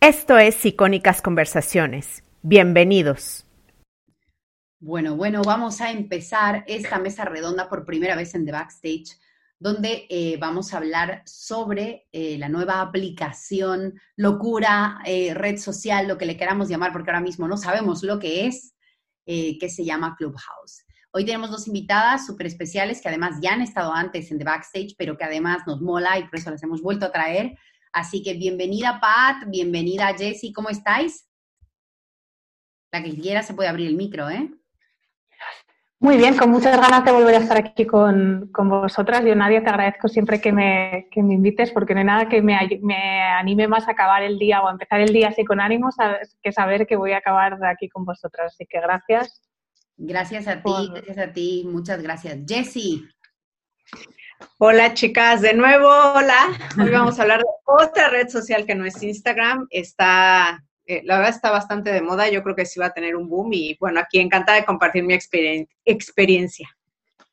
[0.00, 2.22] Esto es Icónicas Conversaciones.
[2.42, 3.44] Bienvenidos.
[4.78, 9.18] Bueno, bueno, vamos a empezar esta mesa redonda por primera vez en The Backstage,
[9.58, 16.16] donde eh, vamos a hablar sobre eh, la nueva aplicación, locura, eh, red social, lo
[16.16, 18.74] que le queramos llamar, porque ahora mismo no sabemos lo que es,
[19.26, 20.86] que se llama Clubhouse.
[21.10, 24.94] Hoy tenemos dos invitadas súper especiales que además ya han estado antes en The Backstage,
[24.96, 27.58] pero que además nos mola y por eso las hemos vuelto a traer.
[27.92, 31.28] Así que bienvenida Pat, bienvenida Jessie, ¿cómo estáis?
[32.92, 34.50] La que quiera se puede abrir el micro, ¿eh?
[36.00, 39.24] Muy bien, con muchas ganas de volver a estar aquí con, vosotras.
[39.24, 42.54] Yo, Nadia, te agradezco siempre que me, me invites porque no hay nada que me,
[42.56, 45.96] anime más a acabar el día o a empezar el día así con ánimos
[46.40, 48.52] que saber que voy a acabar aquí con vosotras.
[48.54, 49.42] Así que gracias.
[49.96, 52.38] Gracias a ti, gracias a ti, muchas gracias.
[52.46, 53.08] Jessie.
[54.58, 56.48] Hola chicas, de nuevo, hola.
[56.80, 59.66] Hoy vamos a hablar de otra red social que no es Instagram.
[59.70, 63.16] Está, eh, la verdad está bastante de moda, yo creo que sí va a tener
[63.16, 65.14] un boom y bueno, aquí encantada de compartir mi
[65.84, 66.68] experiencia.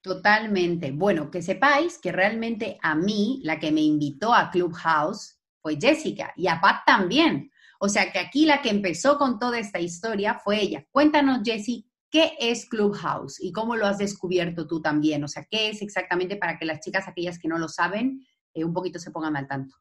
[0.02, 0.92] Totalmente.
[0.92, 6.34] Bueno, que sepáis que realmente a mí, la que me invitó a Clubhouse fue Jessica
[6.36, 7.52] y a Pat también.
[7.80, 10.86] O sea que aquí la que empezó con toda esta historia fue ella.
[10.92, 15.22] Cuéntanos, Jessie, ¿Qué es Clubhouse y cómo lo has descubierto tú también?
[15.26, 18.64] O sea, ¿qué es exactamente para que las chicas, aquellas que no lo saben, eh,
[18.64, 19.76] un poquito se pongan al tanto?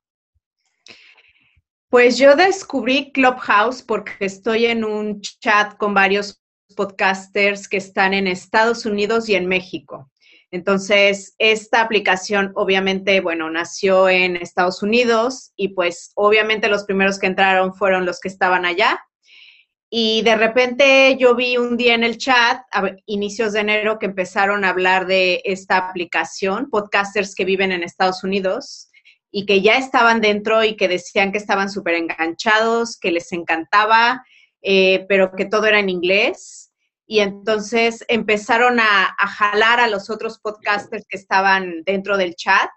[1.89, 6.43] Pues yo descubrí Clubhouse porque estoy en un chat con varios
[6.75, 10.11] podcasters que están en Estados Unidos y en México.
[10.51, 17.29] Entonces, esta aplicación obviamente, bueno, nació en Estados Unidos y pues obviamente los primeros que
[17.29, 19.01] entraron fueron los que estaban allá
[19.97, 24.07] y de repente yo vi un día en el chat, a inicios de enero, que
[24.07, 28.91] empezaron a hablar de esta aplicación, podcasters que viven en Estados Unidos
[29.31, 34.25] y que ya estaban dentro y que decían que estaban súper enganchados, que les encantaba,
[34.63, 36.73] eh, pero que todo era en inglés.
[37.07, 42.69] Y entonces empezaron a, a jalar a los otros podcasters que estaban dentro del chat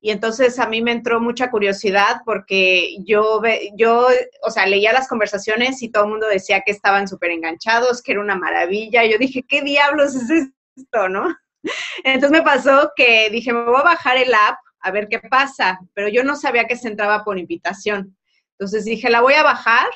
[0.00, 3.40] y entonces a mí me entró mucha curiosidad porque yo,
[3.76, 4.08] yo,
[4.42, 8.12] o sea, leía las conversaciones y todo el mundo decía que estaban súper enganchados, que
[8.12, 9.04] era una maravilla.
[9.04, 11.34] Y yo dije, ¿qué diablos es esto, no?
[12.04, 15.80] Entonces me pasó que dije, me voy a bajar el app a ver qué pasa,
[15.94, 18.16] pero yo no sabía que se entraba por invitación.
[18.52, 19.88] Entonces dije, la voy a bajar.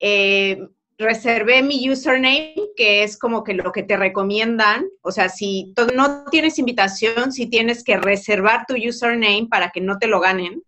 [0.00, 0.58] Eh,
[0.98, 4.86] reservé mi username, que es como que lo que te recomiendan.
[5.02, 9.98] O sea, si no tienes invitación, si tienes que reservar tu username para que no
[9.98, 10.62] te lo ganen.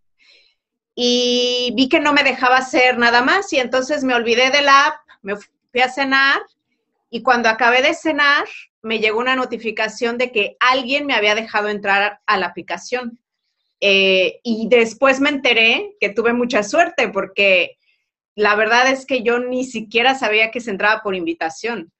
[0.94, 4.86] Y vi que no me dejaba hacer nada más y entonces me olvidé de la
[4.86, 6.40] app, me fui a cenar
[7.10, 8.46] y cuando acabé de cenar
[8.82, 13.18] me llegó una notificación de que alguien me había dejado entrar a la aplicación.
[13.80, 17.78] Eh, y después me enteré que tuve mucha suerte porque
[18.34, 21.92] la verdad es que yo ni siquiera sabía que se entraba por invitación.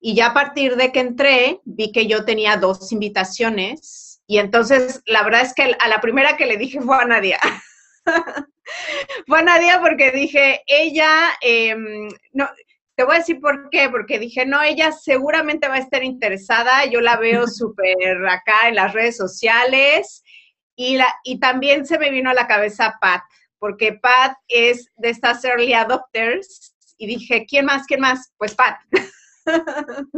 [0.00, 4.22] Y ya a partir de que entré, vi que yo tenía dos invitaciones.
[4.26, 7.38] Y entonces, la verdad es que a la primera que le dije fue a Nadia.
[9.26, 12.48] fue a Nadia porque dije, ella, em, no,
[13.00, 16.84] te voy a decir por qué, porque dije, no, ella seguramente va a estar interesada,
[16.84, 20.22] yo la veo súper acá en las redes sociales
[20.76, 23.22] y, la, y también se me vino a la cabeza Pat,
[23.60, 27.86] porque Pat es de estas early adopters y dije, ¿quién más?
[27.86, 28.32] ¿Quién más?
[28.36, 28.78] Pues Pat.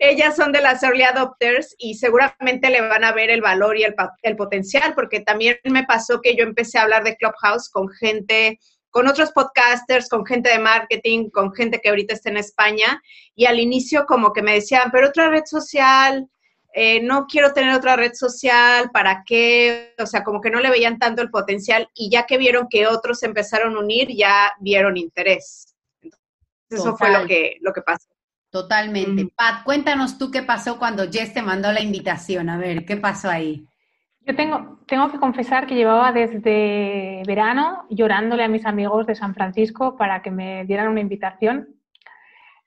[0.00, 3.84] Ellas son de las early adopters y seguramente le van a ver el valor y
[3.84, 7.88] el, el, potencial, porque también me pasó que yo empecé a hablar de Clubhouse con
[7.88, 8.58] gente,
[8.90, 13.00] con otros podcasters, con gente de marketing, con gente que ahorita está en España,
[13.34, 16.28] y al inicio como que me decían, pero otra red social,
[16.72, 19.94] eh, no quiero tener otra red social, ¿para qué?
[19.98, 22.86] O sea, como que no le veían tanto el potencial y ya que vieron que
[22.86, 25.74] otros empezaron a unir, ya vieron interés.
[26.68, 28.08] eso fue lo que, lo que pasó.
[28.50, 29.28] Totalmente.
[29.36, 32.48] Pat, cuéntanos tú qué pasó cuando Jess te mandó la invitación.
[32.48, 33.64] A ver, ¿qué pasó ahí?
[34.26, 39.34] Yo tengo, tengo que confesar que llevaba desde verano llorándole a mis amigos de San
[39.34, 41.68] Francisco para que me dieran una invitación.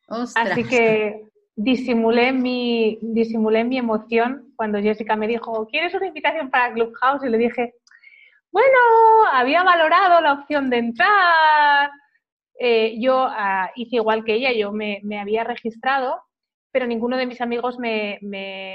[0.08, 6.74] Así que disimulé mi, disimulé mi emoción cuando Jessica me dijo, ¿quieres una invitación para
[6.74, 7.24] Clubhouse?
[7.24, 7.76] Y le dije,
[8.52, 8.78] bueno,
[9.32, 11.92] había valorado la opción de entrar.
[12.60, 16.22] Eh, yo ah, hice igual que ella, yo me, había registrado,
[16.72, 18.18] pero ninguno de mis amigos me,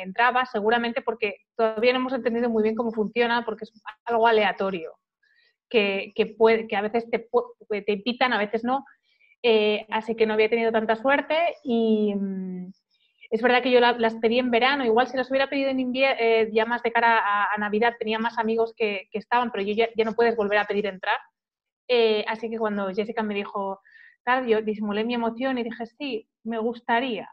[0.02, 3.72] entraba, seguramente porque todavía no hemos entendido muy bien cómo funciona, porque es
[4.04, 4.92] algo aleatorio,
[5.68, 7.28] que, puede, que a veces te,
[7.82, 8.84] te invitan, a veces no,
[9.42, 12.72] eh, así que no había tenido tanta suerte y mm,
[13.30, 16.16] es verdad que yo las pedí en verano, igual si las hubiera pedido en invierno,
[16.18, 20.04] eh, ya más de cara a, Navidad, tenía más amigos que, estaban, pero yo ya,
[20.04, 21.18] no puedes volver a pedir entrar.
[21.88, 23.80] Eh, así que cuando Jessica me dijo,
[24.24, 27.28] tal, yo disimulé mi emoción y dije, sí, me gustaría.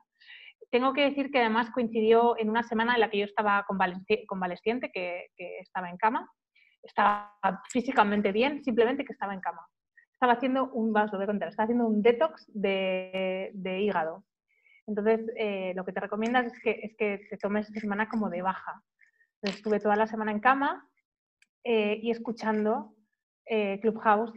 [0.69, 4.91] Tengo que decir que además coincidió en una semana en la que yo estaba convaleciente,
[4.93, 6.29] que, que estaba en cama.
[6.83, 7.33] Estaba
[7.69, 9.65] físicamente bien, simplemente que estaba en cama.
[10.15, 14.23] Estaba haciendo un, vamos, lo voy a contar, estaba haciendo un detox de, de hígado.
[14.87, 18.29] Entonces, eh, lo que te recomiendas es que, es que te tomes esta semana como
[18.29, 18.81] de baja.
[19.41, 20.87] estuve toda la semana en cama
[21.63, 22.95] eh, y escuchando
[23.45, 24.33] eh, Clubhouse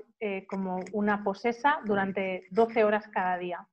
[0.48, 3.68] como una posesa durante 12 horas cada día.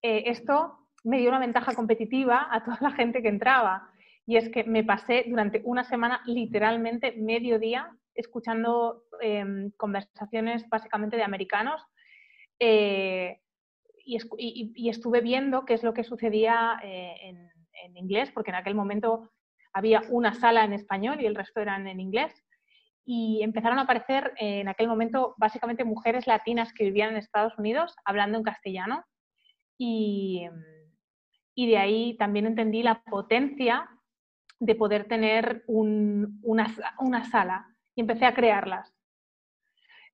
[0.00, 3.90] esto me dio una ventaja competitiva a toda la gente que entraba
[4.24, 11.16] y es que me pasé durante una semana literalmente medio día escuchando em, conversaciones básicamente
[11.16, 11.82] de americanos
[14.04, 17.50] y, estuve viendo qué es lo que sucedía eh, en,
[17.94, 19.30] inglés, porque en aquel momento
[19.72, 22.32] había una sala en español y el resto eran en inglés.
[23.04, 27.94] Y empezaron a aparecer en aquel momento básicamente mujeres latinas que vivían en Estados Unidos
[28.04, 29.04] hablando en castellano.
[29.78, 30.46] Y,
[31.56, 33.86] de ahí también entendí la potencia
[34.60, 38.92] de poder tener una, una sala empecé a crearlas.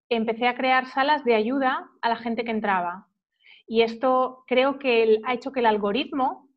[0.08, 3.08] Empecé a crear salas de ayuda a la gente que entraba
[3.66, 6.48] y esto creo que ha hecho que el algoritmo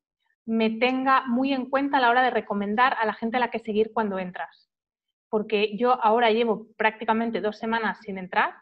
[0.46, 3.50] me tenga muy en cuenta a la hora de recomendar a la gente a la
[3.50, 4.70] que seguir cuando entras.
[5.30, 8.56] Porque yo ahora llevo prácticamente dos semanas sin entrar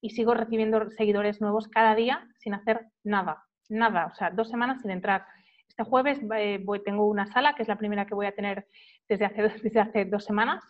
[0.00, 4.80] y sigo recibiendo seguidores nuevos cada día sin hacer nada, nada, o sea, dos semanas
[4.82, 5.26] sin entrar.
[5.68, 8.66] Este jueves eh, tengo una sala, que es la primera que voy a tener
[9.08, 10.64] desde hace, desde hace dos semanas,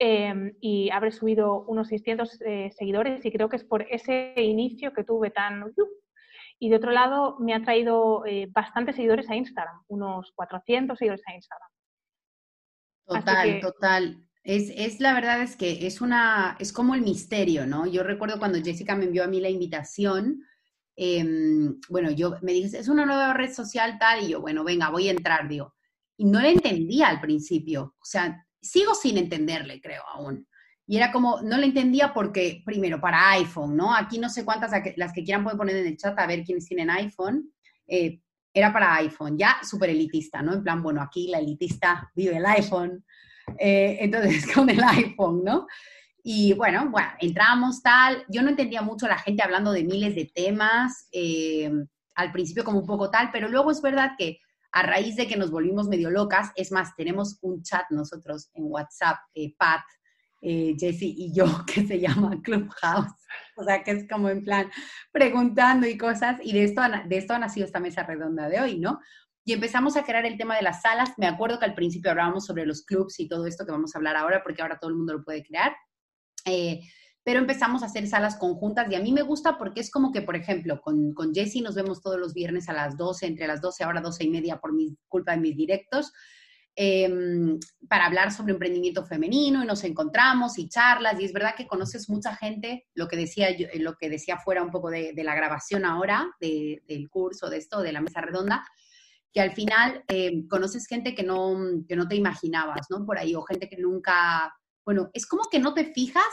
[0.00, 4.92] em, y habré subido unos 600 eh, seguidores y creo que es por ese inicio
[4.92, 5.62] que tuve tan,
[6.62, 11.22] y de otro lado, me ha traído eh, bastantes seguidores a Instagram, unos 400 seguidores
[11.26, 11.70] a Instagram.
[13.06, 14.26] Total, total.
[14.42, 17.86] Es, es, la verdad es que es una, es como el misterio, ¿no?
[17.86, 20.44] Yo recuerdo cuando Jessica me envió a mí la invitación,
[20.96, 24.90] em, bueno, yo me dije, es una nueva red social tal, y yo, bueno, venga,
[24.90, 25.74] voy a entrar, digo.
[26.18, 30.46] Y no la entendía al principio, o sea, sigo sin entenderle, creo, aún.
[30.86, 33.94] Y era como, no lo entendía porque, primero, para iPhone, ¿no?
[33.94, 36.66] Aquí no sé cuántas, las que quieran pueden poner en el chat a ver quiénes
[36.66, 37.48] tienen iPhone.
[37.86, 38.20] Eh,
[38.52, 40.52] era para iPhone, ya súper elitista, ¿no?
[40.52, 43.04] En plan, bueno, aquí la elitista vive el iPhone.
[43.58, 45.66] Eh, entonces, con el iPhone, ¿no?
[46.22, 48.24] Y bueno, bueno, entramos tal.
[48.28, 51.70] Yo no entendía mucho la gente hablando de miles de temas, eh,
[52.16, 54.40] al principio como un poco tal, pero luego es verdad que
[54.72, 58.64] a raíz de que nos volvimos medio locas, es más, tenemos un chat nosotros en
[58.66, 59.18] WhatsApp,
[59.58, 59.82] Pat,
[60.42, 63.12] eh, Jessie y yo, que se llama Clubhouse.
[63.56, 64.70] O sea, que es como en plan
[65.12, 66.38] preguntando y cosas.
[66.42, 69.00] Y de esto, de esto ha nacido esta mesa redonda de hoy, ¿no?
[69.44, 71.12] Y empezamos a crear el tema de las salas.
[71.16, 73.98] Me acuerdo que al principio hablábamos sobre los clubs y todo esto que vamos a
[73.98, 75.74] hablar ahora, porque ahora todo el mundo lo puede crear.
[76.44, 76.80] Eh,
[77.22, 80.22] pero empezamos a hacer salas conjuntas y a mí me gusta porque es como que,
[80.22, 83.60] por ejemplo, con, con Jessie nos vemos todos los viernes a las 12, entre las
[83.60, 86.12] 12 ahora 12 y media por mi culpa de mis directos.
[86.76, 87.58] Em,
[87.88, 92.08] para hablar sobre emprendimiento femenino y nos encontramos y charlas y es verdad que conoces
[92.08, 95.84] mucha gente, lo que decía, yo, lo que decía fuera un poco de, la grabación
[95.84, 98.64] ahora del curso, de esto, de la mesa redonda,
[99.32, 101.54] que al final em, conoces gente que no,
[101.86, 103.04] que no te imaginabas, ¿no?
[103.04, 106.24] Por ahí, o gente que nunca, bueno, es como que no te fijas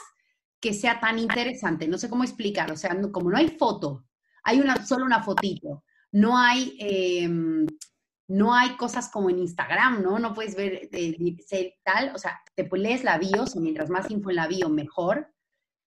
[0.60, 4.06] que sea tan interesante, no sé cómo explicar, o sea, como no hay foto,
[4.44, 6.76] hay una, solo una fotito, no hay...
[6.80, 7.66] Em,
[8.30, 10.20] no hay cosas como en Instagram, ¿no?
[10.20, 14.30] No puedes ver eh, tal, o sea, te lees la bio, o mientras más info
[14.30, 15.34] en la bio, mejor,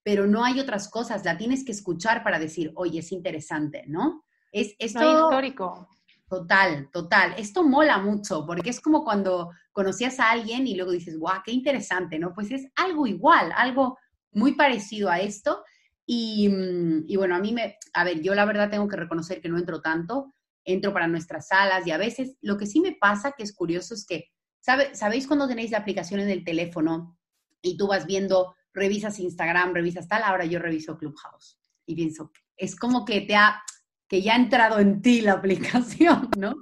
[0.02, 4.25] pero no hay otras cosas, la tienes que escuchar para decir, oye, es interesante, ¿no?
[4.52, 5.00] Es esto...
[5.00, 5.88] histórico.
[6.28, 7.35] Total, total.
[7.37, 11.50] Esto mola mucho, porque es como cuando conocías a alguien y luego dices, guau, qué
[11.50, 12.33] interesante, ¿no?
[12.33, 13.99] Pues es algo igual, algo
[14.32, 15.64] muy parecido a esto.
[16.06, 19.40] Y, mm, y bueno, a mí me, a ver, yo la verdad tengo que reconocer
[19.40, 20.34] que no entro tanto,
[20.64, 23.94] entro para nuestras salas y a veces lo que sí me pasa, que es curioso,
[23.94, 24.25] es que,
[24.60, 27.18] ¿sabe, ¿sabéis cuando tenéis la aplicación en el teléfono
[27.62, 32.76] y tú vas viendo, revisas Instagram, revisas tal, ahora yo reviso Clubhouse y pienso, es
[32.76, 33.62] como que te ha,
[34.08, 36.54] que ya ha entrado en ti la aplicación, ¿no?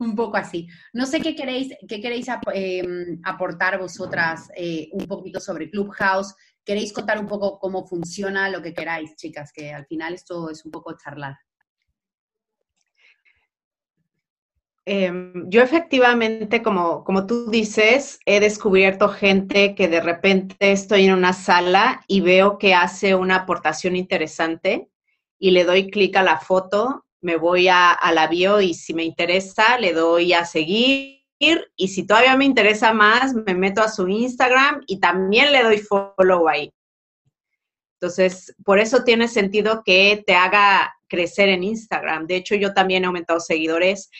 [0.00, 0.68] Un poco así.
[0.92, 6.36] No sé qué queréis, qué queréis em, aportar vosotras eh, un poquito sobre Clubhouse.
[6.68, 9.52] ¿Queréis contar un poco cómo funciona lo que queráis, chicas?
[9.54, 11.38] Que al final esto es un poco charlar.
[14.84, 21.14] Em, yo efectivamente, como, como tú dices, he descubierto gente que de repente estoy en
[21.14, 24.90] una sala y veo que hace una aportación interesante
[25.38, 28.92] y le doy clic a la foto, me voy a, a la bio y si
[28.92, 33.88] me interesa le doy a seguir y si todavía me interesa más me meto a
[33.88, 36.72] su Instagram y también le doy follow ahí.
[38.00, 42.26] Entonces, por eso tiene sentido que te haga crecer en Instagram.
[42.26, 44.10] De hecho, yo también he aumentado seguidores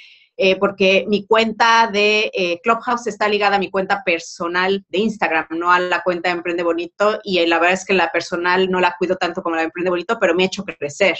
[0.41, 5.47] eh, porque mi cuenta de eh, Clubhouse está ligada a mi cuenta personal de Instagram,
[5.51, 7.19] no a la cuenta de Emprende Bonito.
[7.25, 9.91] Y la verdad es que la personal no la cuido tanto como la de Emprende
[9.91, 11.19] Bonito, pero me ha hecho crecer.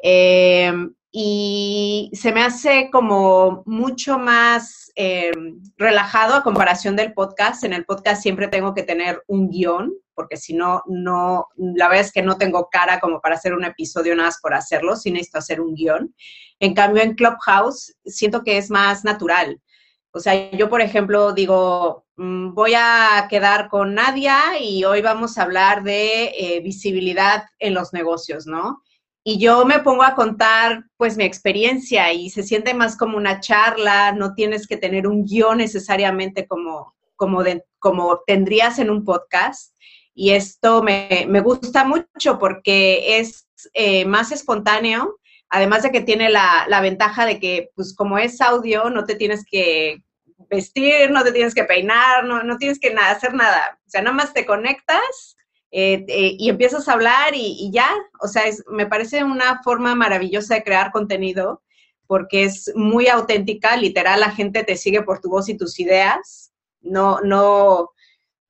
[0.00, 0.72] Eh,
[1.16, 5.30] y se me hace como mucho más eh,
[5.76, 7.62] relajado a comparación del podcast.
[7.62, 12.04] En el podcast siempre tengo que tener un guion, porque si no, no, la verdad
[12.04, 15.12] es que no tengo cara como para hacer un episodio nada más por hacerlo, si
[15.12, 16.12] necesito hacer un guion.
[16.58, 19.62] En cambio, en Clubhouse siento que es más natural.
[20.10, 25.38] O sea, yo, por ejemplo, digo, mm, voy a quedar con Nadia y hoy vamos
[25.38, 28.82] a hablar de eh, visibilidad en los negocios, ¿no?
[29.26, 33.40] Y yo me pongo a contar pues mi experiencia y se siente más como una
[33.40, 37.42] charla, no tienes que tener un guion necesariamente como, como,
[37.78, 39.74] como tendrías en un podcast.
[40.14, 46.66] Y esto me, gusta mucho porque es eh, más espontáneo, además de que tiene la,
[46.68, 50.02] la, ventaja de que pues como es audio, no te tienes que
[50.50, 53.78] vestir, no te tienes que peinar, no, no tienes que nada, hacer nada.
[53.86, 55.36] O sea, nada más te conectas
[55.76, 57.90] eh, eh, y empiezas a hablar y, ya,
[58.20, 61.64] o sea, es, me parece una forma maravillosa de crear contenido
[62.06, 66.52] porque es muy auténtica, literal, la gente te sigue por tu voz y tus ideas,
[66.80, 67.90] no, no,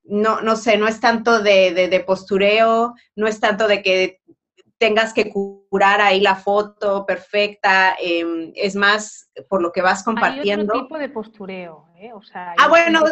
[0.03, 4.21] no, no sé, no es tanto de, de postureo, no es tanto de que
[4.77, 5.33] tengas que
[5.75, 10.73] curar ahí la foto perfecta, em, es más por lo que vas compartiendo.
[10.73, 12.13] Hay otro tipo de postureo, ¿eh?
[12.13, 13.03] O sea, ah, bueno,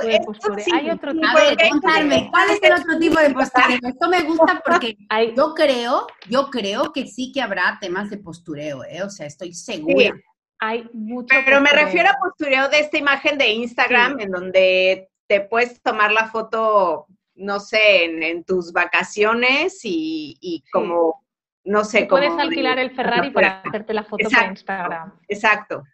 [0.73, 3.79] hay otro tipo de contarme, ¿cuál es el otro tipo de postureo?
[3.83, 4.97] Esto me gusta porque
[5.37, 9.03] yo creo, yo creo que sí que habrá temas de postureo, ¿eh?
[9.03, 10.15] O sea, estoy segura.
[10.61, 15.41] Hay mucho Pero me refiero a postureo de esta imagen de Instagram en donde te
[15.41, 21.22] puedes tomar la foto, no sé, en, tus vacaciones y, como
[21.65, 22.23] no sé cómo.
[22.23, 25.13] Puedes alquilar el Ferrari para hacerte la foto para Instagram.
[25.29, 25.85] Exacto.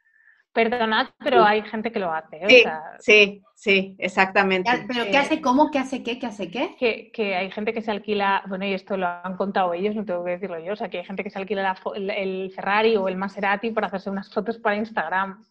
[0.53, 2.41] Perdonad, pero hay gente que lo hace.
[2.49, 2.65] Sí,
[2.99, 4.69] sí, sí, exactamente.
[4.89, 5.71] ¿Pero qué hace cómo?
[5.71, 6.19] ¿Qué hace qué?
[6.19, 6.75] ¿Qué hace qué?
[6.79, 10.05] Que, que, hay gente que se alquila, bueno, y esto lo han contado ellos, no
[10.05, 13.09] tengo que decirlo yo, o sea, que hay gente que se alquila el, Ferrari o
[13.09, 15.45] el Maserati para hacerse unas fotos para Instagram.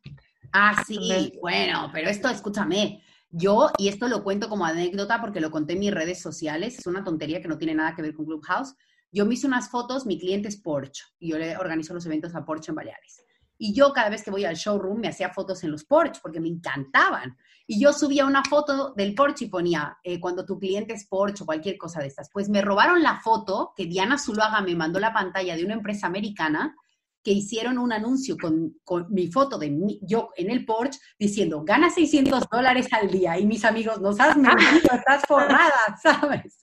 [0.51, 5.51] Ah, sí, bueno, pero esto, escúchame, yo, y esto lo cuento como anécdota porque lo
[5.51, 8.25] conté en mis redes sociales, es una tontería que no tiene nada que ver con
[8.25, 8.75] Clubhouse,
[9.11, 12.35] yo me hice unas fotos, mi cliente es Porsche, y yo le organizo los eventos
[12.35, 13.23] a Porsche en Baleares.
[13.59, 16.39] Y yo cada vez que voy al showroom me hacía fotos en los Porsche porque
[16.39, 17.35] me encantaban.
[17.65, 21.43] Y yo subía una foto del Porsche y ponía, eh, cuando tu cliente es Porsche
[21.43, 22.29] o cualquier cosa de estas.
[22.31, 26.07] Pues me robaron la foto que Diana Zuluaga me mandó la pantalla de una empresa
[26.07, 26.75] americana
[27.23, 28.77] que hicieron un anuncio con,
[29.09, 33.37] mi foto de yo en el Porsche diciendo, gana 600 dólares al día.
[33.37, 36.59] Y mis amigos, nos has mentido, estás forrada, ¿sabes?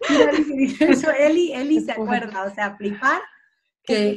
[0.80, 3.20] eso, Eli, Eli se acuerda, o sea, flipar.
[3.84, 4.16] Que,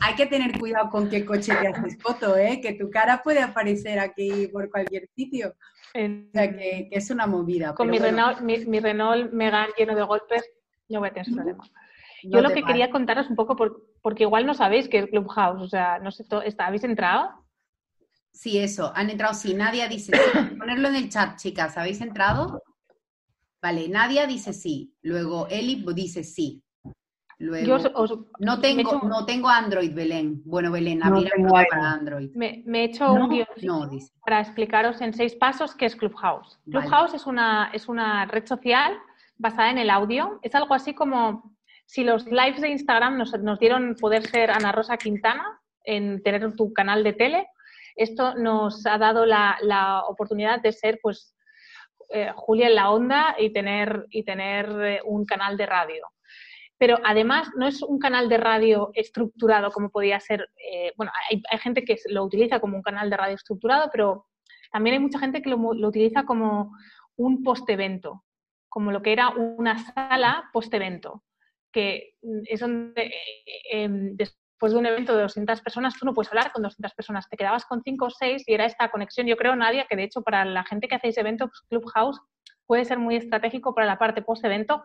[0.00, 2.62] hay que tener cuidado con qué coche te haces foto, ¿eh?
[2.62, 5.54] que tu cara puede aparecer aquí por cualquier sitio.
[5.94, 7.74] o sea, que, es una movida.
[7.74, 10.42] Con mi, Renault, mi, Renault Megane lleno de golpes,
[10.88, 11.62] no voy a tener problema.
[12.22, 13.54] Yo lo que quería contaros un poco,
[14.00, 16.24] porque igual no sabéis que es Clubhouse, o sea, no sé,
[16.58, 17.30] ¿habéis entrado?
[18.32, 20.12] Sí, eso, han entrado, sí, nadie dice,
[20.58, 22.62] ponerlo en el chat, chicas, ¿habéis entrado?
[23.62, 24.92] Vale, Nadia dice sí.
[25.02, 26.62] Luego Eli dice sí.
[27.38, 27.76] Luego,
[28.38, 30.42] no, tengo, no tengo Android, Belén.
[30.44, 32.30] Bueno, Belén, no para Android.
[32.34, 33.90] Me, he hecho un guion
[34.24, 36.60] para explicaros en seis pasos qué es Clubhouse.
[36.70, 38.96] Clubhouse es, una, es una red social
[39.38, 40.38] basada en el audio.
[40.42, 44.70] Es algo así como si los lives de Instagram nos, nos dieron poder ser Ana
[44.70, 47.48] Rosa Quintana en tener tu canal de tele.
[47.96, 51.34] Esto nos ha dado la, la oportunidad de ser pues
[52.12, 56.06] eh, Julia en la onda y tener, y tener eh, un canal de radio.
[56.78, 61.58] Pero además no es un canal de radio estructurado como podía ser, eh, bueno, hay,
[61.58, 64.26] gente que lo utiliza como un canal de radio estructurado, pero
[64.72, 66.72] también hay mucha gente que lo, utiliza como
[67.16, 68.24] un post-evento,
[68.68, 71.22] como lo que era una sala post-evento,
[71.72, 72.16] que
[72.46, 73.12] es donde
[73.70, 74.16] em,
[74.62, 77.36] después de un evento de 200 personas, tú no puedes hablar con 200 personas, te
[77.36, 79.26] quedabas con 5 o 6 y era esta conexión.
[79.26, 82.20] Yo creo, Nadia, que de hecho para la gente que hacéis eventos, Clubhouse
[82.64, 84.84] puede ser muy estratégico para la parte post-evento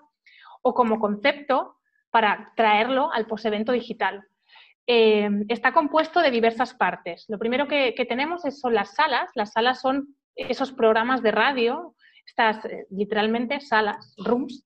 [0.64, 1.78] o como concepto
[2.10, 4.24] para traerlo al post-evento digital.
[4.88, 7.26] Eh, está compuesto de diversas partes.
[7.28, 9.30] Lo primero que, tenemos son las salas.
[9.36, 11.94] Las salas son esos programas de radio,
[12.26, 14.66] estas eh, literalmente salas, rooms,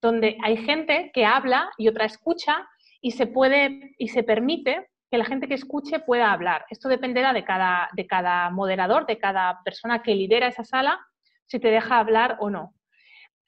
[0.00, 2.68] donde hay gente que habla y otra escucha
[3.04, 6.64] y se puede y se permite que la gente que escuche pueda hablar.
[6.70, 10.98] Esto dependerá de cada, de cada moderador, de cada persona que lidera esa sala,
[11.44, 12.72] si te deja hablar o no.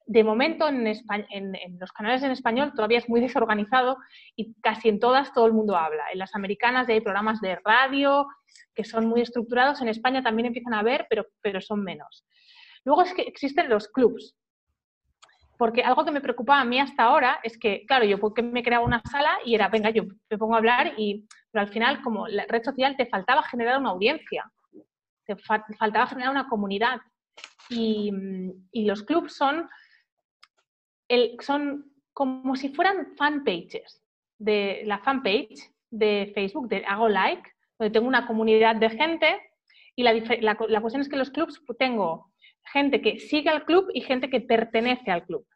[0.05, 0.85] de momento en,
[1.81, 3.97] los canales en español todavía es muy desorganizado
[4.37, 6.05] y casi en todas todo el mundo habla.
[6.13, 8.27] En las americanas hay programas de radio
[8.75, 12.27] que son muy estructurados, en España también empiezan a haber, pero, pero son menos.
[12.85, 14.37] Luego es que existen los clubs,
[15.59, 18.63] porque algo que me preocupaba a mí hasta ahora es que, claro, yo porque me
[18.63, 22.03] creaba una sala y era, venga, yo me pongo a hablar, y, pero al final,
[22.03, 24.51] como la red social, te faltaba generar una audiencia,
[25.25, 27.01] te faltaba generar una comunidad.
[27.69, 28.13] Y,
[28.73, 29.69] los clubs son
[31.41, 34.03] son como si fueran fanpages
[34.39, 37.49] de la fanpage de Facebook, de hago like,
[37.79, 39.41] donde tengo una comunidad de gente
[39.95, 42.31] y la, la, cuestión es que los clubs tengo
[42.73, 45.47] gente que sigue al club y gente que pertenece al club.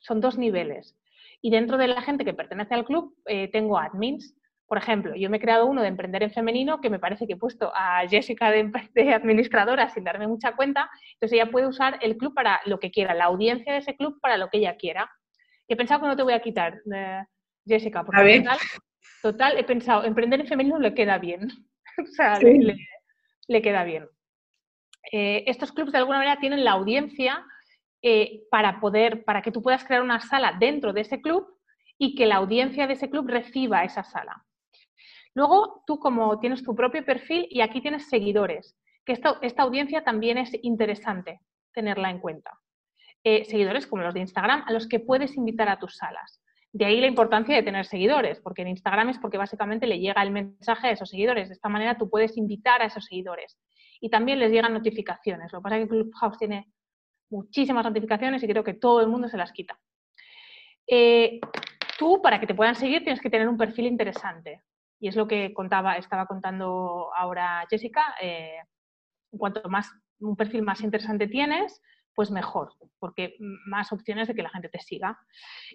[0.00, 0.96] Son dos niveles.
[1.42, 4.36] Y dentro de la gente que pertenece al club eh, tengo admins.
[4.66, 7.32] Por ejemplo, yo me he creado uno de emprender en femenino que me parece que
[7.32, 10.90] he puesto a Jessica de, de, administradora sin darme mucha cuenta.
[11.14, 14.20] Entonces ella puede usar el club para lo que quiera, la audiencia de ese club
[14.20, 15.10] para lo que ella quiera
[15.70, 17.24] he pensado que no te voy a quitar, eh,
[17.64, 18.44] Jessica, porque
[19.22, 21.48] Total, he pensado, emprender en femenino le queda bien.
[22.02, 24.08] o sea, le, queda bien.
[25.12, 27.44] Eh, estos clubs de alguna manera tienen la audiencia
[28.02, 31.46] eh, para poder, para que tú puedas crear una sala dentro de ese club
[31.98, 34.44] y que la audiencia de ese club reciba esa sala.
[35.34, 40.38] Luego, tú como tienes tu propio perfil y aquí tienes seguidores, que esta audiencia también
[40.38, 41.40] es interesante
[41.72, 42.50] tenerla en cuenta.
[43.22, 46.40] Eh, seguidores como los de Instagram a los que puedes invitar a tus salas.
[46.72, 50.22] De ahí la importancia de tener seguidores, porque en Instagram es porque básicamente le llega
[50.22, 51.48] el mensaje a esos seguidores.
[51.48, 53.58] De esta manera tú puedes invitar a esos seguidores.
[54.00, 55.52] Y también les llegan notificaciones.
[55.52, 56.72] Lo que pasa es que Clubhouse tiene
[57.30, 59.78] muchísimas notificaciones y creo que todo el mundo se las quita.
[60.86, 61.38] Eh,
[61.98, 64.62] tú, para que te puedan seguir, tienes que tener un perfil interesante.
[64.98, 68.14] Y es lo que contaba, estaba contando ahora Jessica.
[68.20, 68.56] Eh,
[69.30, 71.80] cuanto más un perfil más interesante tienes,
[72.14, 73.36] pues mejor, porque
[73.66, 75.18] más opciones de que la gente te siga.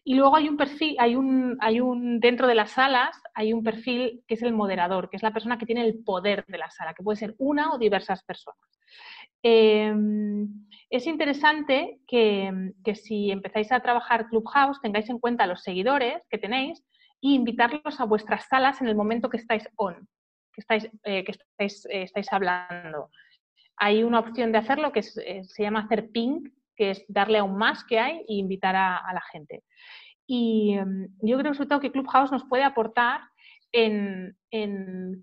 [0.03, 3.63] Y luego hay un perfil, hay un, hay un, dentro de las salas hay un
[3.63, 6.69] perfil que es el moderador, que es la persona que tiene el poder de la
[6.69, 8.59] sala, que puede ser una o diversas personas.
[9.41, 10.47] Em,
[10.89, 16.83] es interesante que, si empezáis a trabajar Clubhouse tengáis en cuenta los seguidores que tenéis
[17.21, 20.07] e invitarlos a vuestras salas en el momento que estáis on,
[20.53, 23.09] que estáis, eh, que estáis, eh, estáis hablando
[23.77, 27.43] hay una opción de hacerlo que eh, se llama hacer ping, que es darle a
[27.43, 29.63] un más que hay e invitar a, la gente.
[30.27, 33.21] Y em, yo creo sobre todo que Clubhouse nos puede aportar
[33.71, 34.35] en,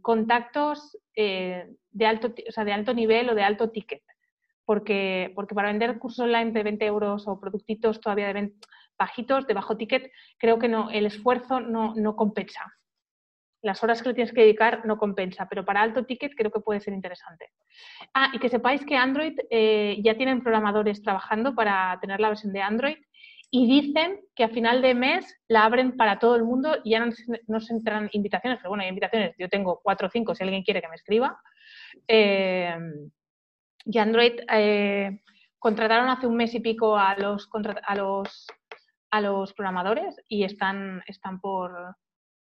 [0.03, 4.03] contactos eh, de, alto, de alto nivel o de alto ticket.
[4.65, 8.53] Porque, porque para vender cursos online de 20 euros o productitos todavía de
[8.97, 12.73] bajitos, de bajo ticket, creo que no, el esfuerzo no, no compensa
[13.63, 16.61] las horas que le tienes que dedicar no compensa, pero para alto ticket creo que
[16.61, 17.51] puede ser interesante.
[18.13, 22.53] Ah, y que sepáis que Android eh, ya tienen programadores trabajando para tener la versión
[22.53, 22.97] de Android
[23.51, 27.05] y dicen que a final de mes la abren para todo el mundo y ya
[27.47, 30.63] no, se entran invitaciones, pero bueno, hay invitaciones, yo tengo cuatro o cinco si alguien
[30.63, 31.39] quiere que me escriba.
[32.09, 32.75] Eh,
[33.85, 35.21] y Android eh,
[35.59, 37.49] contrataron hace un mes y pico a los,
[37.87, 38.47] a los,
[39.11, 41.97] a los programadores y están, están por,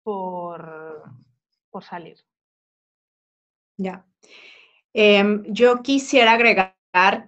[0.05, 1.03] por,
[1.71, 2.19] por salir.
[3.77, 4.07] Ya.
[4.93, 6.77] Em, yo quisiera agregar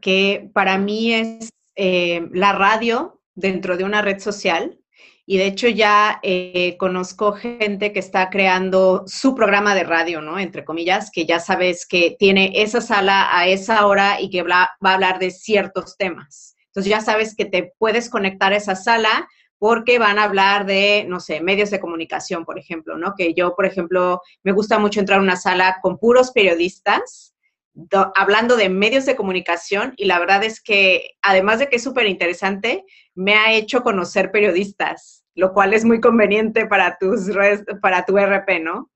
[0.01, 4.79] que para mí es eh, la radio dentro de una red social
[5.29, 10.39] y de hecho ya eh, conozco gente que está creando su programa de radio, ¿no?
[10.39, 14.71] Entre comillas, que ya sabes que tiene esa sala a esa hora y que va
[14.81, 16.55] a hablar de ciertos temas.
[16.67, 21.05] Entonces ya sabes que te puedes conectar a esa sala porque van a hablar de,
[21.09, 23.15] no sé, medios de comunicación, por ejemplo, ¿no?
[23.17, 27.35] Que yo, por ejemplo, me gusta mucho entrar a una sala con puros periodistas
[28.15, 32.07] hablando de medios de comunicación y la verdad es que, además de que es súper
[32.07, 37.31] interesante, me ha hecho conocer periodistas, lo cual es muy conveniente para, tus,
[37.83, 38.91] para tu RP, ¿no?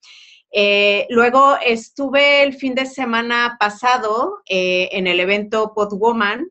[0.52, 6.50] Eh, luego estuve el fin de semana pasado eh, en el evento Podwoman,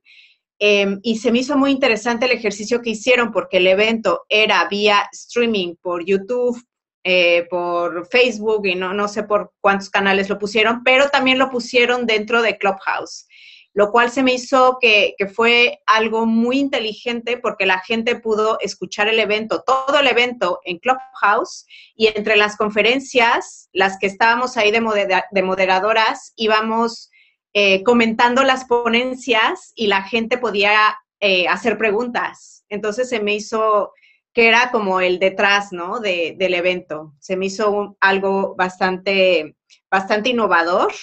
[0.62, 4.68] Em, y se me hizo muy interesante el ejercicio que hicieron porque el evento era
[4.70, 6.62] vía streaming por YouTube,
[7.06, 11.50] eh, por Facebook y no, no sé por cuántos canales lo pusieron, pero también lo
[11.50, 13.26] pusieron dentro de Clubhouse,
[13.74, 18.58] lo cual se me hizo que, que fue algo muy inteligente porque la gente pudo
[18.60, 24.58] escuchar el evento, todo el evento en Clubhouse y entre las conferencias, las que estábamos
[24.58, 27.09] ahí de, de moderadoras, íbamos
[27.54, 32.64] eh, comentando las ponencias y la gente podía eh, hacer preguntas.
[32.70, 33.92] Entonces se me hizo
[34.34, 36.00] que era como el detrás, ¿no?
[36.00, 37.14] De, del evento.
[37.20, 39.56] Se me hizo algo bastante,
[39.90, 40.94] bastante innovador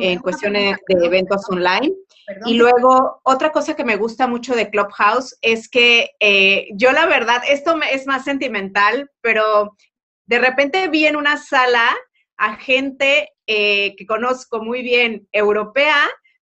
[0.00, 1.94] en cuestiones de eventos online.
[2.44, 7.06] y luego, otra cosa que me gusta mucho de Clubhouse es que eh, yo la
[7.06, 9.74] verdad, esto es más sentimental, pero
[10.26, 11.96] de repente vi en una sala
[12.36, 15.96] a gente eh, que conozco muy bien europea,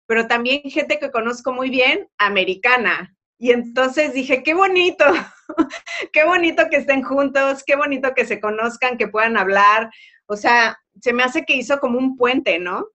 [0.07, 3.16] pero también gente que conozco muy bien americana.
[3.38, 5.05] Y entonces dije, qué bonito,
[6.12, 9.88] qué bonito que estén juntos, qué bonito que se conozcan, que puedan hablar.
[10.27, 12.88] O sea, se me hace que hizo como un puente, ¿no?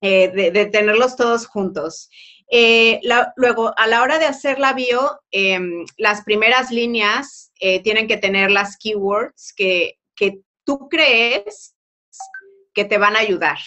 [0.00, 2.08] Eh, de, tenerlos todos juntos.
[2.50, 2.98] Eh,
[3.36, 7.52] luego, a la hora de hacer la bio, em, las primeras líneas
[7.82, 11.73] tienen que tener las keywords que, que tú crees
[12.74, 13.58] que te van a ayudar.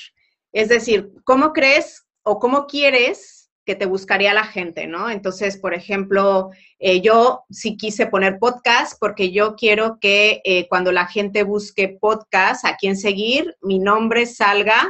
[0.51, 5.09] Es decir, ¿cómo crees o cómo quieres que te buscaría la gente, ¿no?
[5.09, 10.93] Entonces, por ejemplo, eh, yo sí quise poner podcast porque yo quiero que eh, cuando
[10.93, 14.89] la gente busque podcast, a quién seguir, mi nombre salga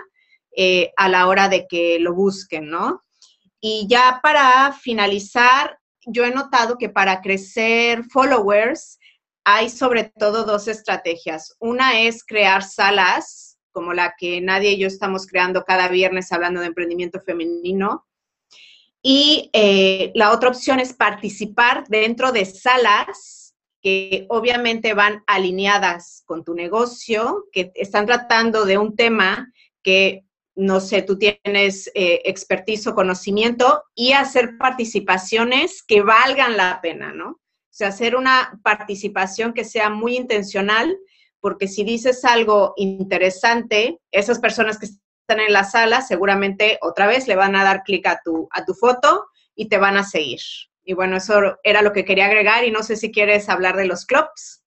[0.56, 3.04] eh, a la hora de que lo busquen, ¿no?
[3.60, 9.00] Y ya para finalizar, yo he notado que para crecer followers
[9.44, 11.56] hay sobre todo dos estrategias.
[11.60, 13.47] Una es crear salas,
[13.78, 18.08] como la que nadie y yo estamos creando cada viernes hablando de emprendimiento femenino,
[19.04, 26.44] y eh, la otra opción es participar dentro de salas que obviamente van alineadas con
[26.44, 32.88] tu negocio, que están tratando de un tema que, no sé, tú tienes eh, expertise
[32.88, 37.30] o conocimiento y hacer participaciones que valgan la pena, ¿no?
[37.30, 40.98] O sea, hacer una participación que sea muy intencional,
[41.40, 47.28] porque si dices algo interesante, esas personas que están en la sala, seguramente otra vez
[47.28, 50.40] le van a dar clic a tu, a tu foto y te van a seguir.
[50.84, 53.86] Y bueno, eso era lo que quería agregar y no sé si quieres hablar de
[53.86, 54.64] los clubs.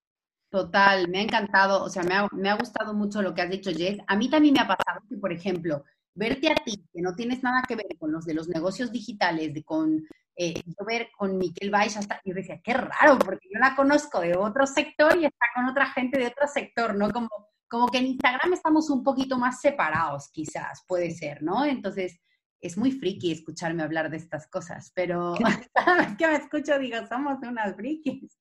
[0.51, 3.51] Total, me ha encantado, o sea, me ha, me ha gustado mucho lo que has
[3.51, 3.99] dicho, Jess.
[4.07, 7.43] A mí también me ha pasado que, por ejemplo, verte a ti, que no tienes
[7.43, 10.07] nada que ver con los de los negocios digitales, de con,
[10.43, 14.21] eh, yo ver con Miquel Baix, hasta, yo decía, qué raro, porque yo la conozco
[14.21, 17.11] de otro sector y está con otra gente de otro sector, ¿no?
[17.11, 17.29] Como
[17.71, 21.65] como que en Instagram estamos un poquito más separados, quizás, puede ser, ¿no?
[21.65, 22.19] Entonces,
[22.61, 25.35] es muy friki escucharme hablar de estas cosas, pero
[25.75, 28.37] cada vez que me escucho digo, somos unas frikis.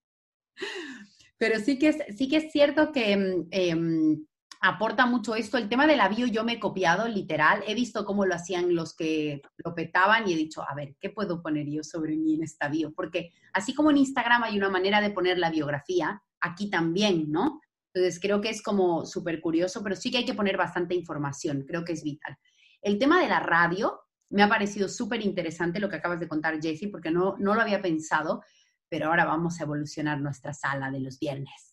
[1.38, 3.14] Pero sí que es, sí que es cierto que
[3.52, 4.26] em,
[4.62, 5.58] aporta mucho esto.
[5.58, 7.64] El tema de la bio yo me he copiado, literal.
[7.68, 11.10] He visto cómo lo hacían los que lo petaban y he dicho, a ver, ¿qué
[11.10, 12.94] puedo poner yo sobre mí en esta bio?
[12.94, 17.62] Porque así como en Instagram hay una manera de poner la biografía, aquí también, ¿no?
[17.94, 21.66] Entonces, creo que es como súper curioso, pero sí que hay que poner bastante información,
[21.68, 22.38] creo que es vital.
[22.82, 26.62] El tema de la radio, me ha parecido súper interesante lo que acabas de contar,
[26.62, 28.44] Jessie, porque no, no lo había pensado,
[28.88, 31.70] pero ahora vamos a evolucionar nuestra sala de los viernes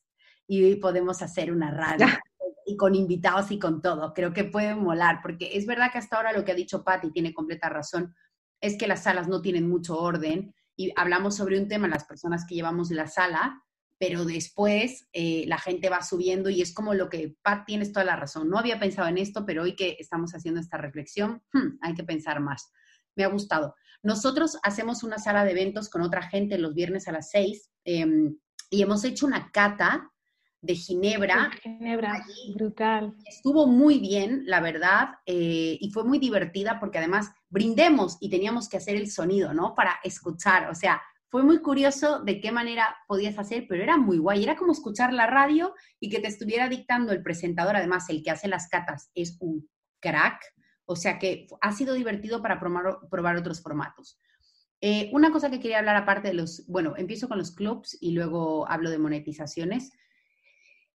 [0.47, 2.07] y podemos hacer una radio
[2.67, 4.13] y con invitados y con todo.
[4.13, 7.13] Creo que puede molar, porque es verdad que hasta ahora lo que ha dicho Patti
[7.13, 8.15] tiene completa razón,
[8.61, 12.45] es que las salas no tienen mucho orden y hablamos sobre un tema, las personas
[12.47, 13.63] que llevamos la sala,
[13.99, 18.05] pero después eh, la gente va subiendo y es como lo que, Pat, tienes toda
[18.05, 18.51] la razón.
[18.51, 22.05] No había pensado en esto, pero hoy que estamos haciendo esta reflexión, hmm, hay que
[22.05, 22.73] pensar más.
[23.15, 23.75] Me ha gustado.
[24.03, 28.37] Nosotros hacemos una sala de eventos con otra gente los viernes a las seis em,
[28.71, 30.11] y hemos hecho una cata
[30.61, 31.51] de Ginebra.
[31.63, 33.15] Ginebra, brutal.
[33.25, 38.69] Estuvo muy bien, la verdad, eh, y fue muy divertida porque además brindemos y teníamos
[38.69, 39.75] que hacer el sonido, ¿no?
[39.75, 44.19] Para escuchar, o sea, fue muy curioso de qué manera podías hacer, pero era muy
[44.19, 44.43] guay.
[44.43, 47.77] Era como escuchar la radio y que te estuviera dictando el presentador.
[47.77, 49.69] Además, el que hace las catas es un
[50.01, 50.41] crack.
[50.85, 54.21] O sea que ha sido divertido para probar, otros formatos.
[54.81, 58.13] Eh, una cosa que quería hablar aparte de los, bueno, empiezo con los clubs y
[58.13, 59.91] luego hablo de monetizaciones.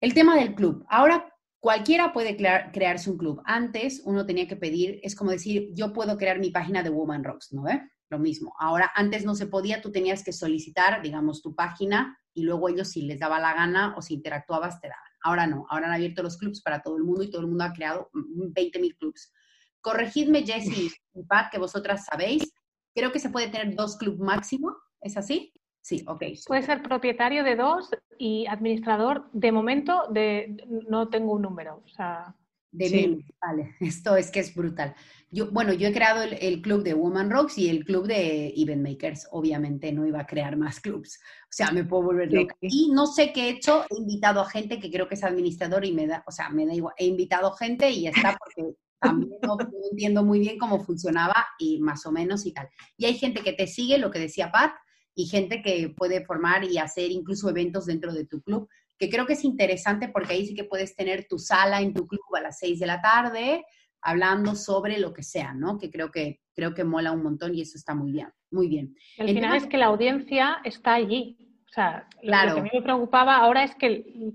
[0.01, 0.85] El tema del club.
[0.89, 3.43] Ahora cualquiera puede crearse un club.
[3.45, 7.25] Antes uno tenía que pedir, es como decir, yo puedo crear mi página de Woman
[7.25, 7.63] Rocks, ¿no?
[7.63, 7.81] ve?
[8.11, 8.55] lo mismo.
[8.59, 12.89] Ahora, antes no se podía, tú tenías que solicitar, digamos, tu página y luego ellos
[12.89, 15.03] si les daba la gana o si interactuabas te daban.
[15.23, 17.65] Ahora no, ahora han abierto los clubs para todo el mundo y todo el mundo
[17.65, 19.33] ha creado 20.000 clubs.
[19.81, 22.53] Corregidme, Jessie y Pat, que vosotras sabéis,
[22.95, 25.53] creo que se puede tener dos clubs máximo, ¿es así?
[25.89, 26.23] Sí, ok.
[26.47, 29.31] Puede ser propietario de dos y administrador.
[29.33, 31.83] De momento, de, no tengo un número.
[31.83, 32.37] O sea,
[32.71, 33.25] de sí.
[33.41, 34.95] vale, esto es que es brutal.
[35.31, 38.87] Yo, bueno, yo he creado el, club de Woman Rocks y el club de Event
[38.87, 39.29] Makers.
[39.31, 41.21] Obviamente no iba a crear más clubs.
[41.45, 42.55] O sea, me puedo volver loca.
[42.61, 43.87] Y no sé qué he hecho.
[43.89, 46.67] He invitado a gente que creo que es administrador y me da, o sea, me
[46.67, 46.95] da igual.
[46.99, 49.57] He invitado gente y ya está porque también no,
[49.91, 52.69] entiendo muy bien cómo funcionaba y más o menos y tal.
[52.99, 54.73] Y hay gente que te sigue, lo que decía Pat,
[55.15, 58.69] y gente que puede formar y hacer incluso eventos dentro de tu club,
[58.99, 62.07] que creo que es interesante porque ahí sí que puedes tener tu sala en tu
[62.07, 63.65] club a las 6 de la tarde,
[64.01, 65.79] hablando sobre lo que sea, ¿no?
[65.79, 68.95] Que creo que, creo que mola un montón y eso está muy bien, muy bien.
[69.17, 71.37] El final es que la audiencia está allí.
[71.69, 74.33] O sea, lo que a mí me preocupaba ahora es que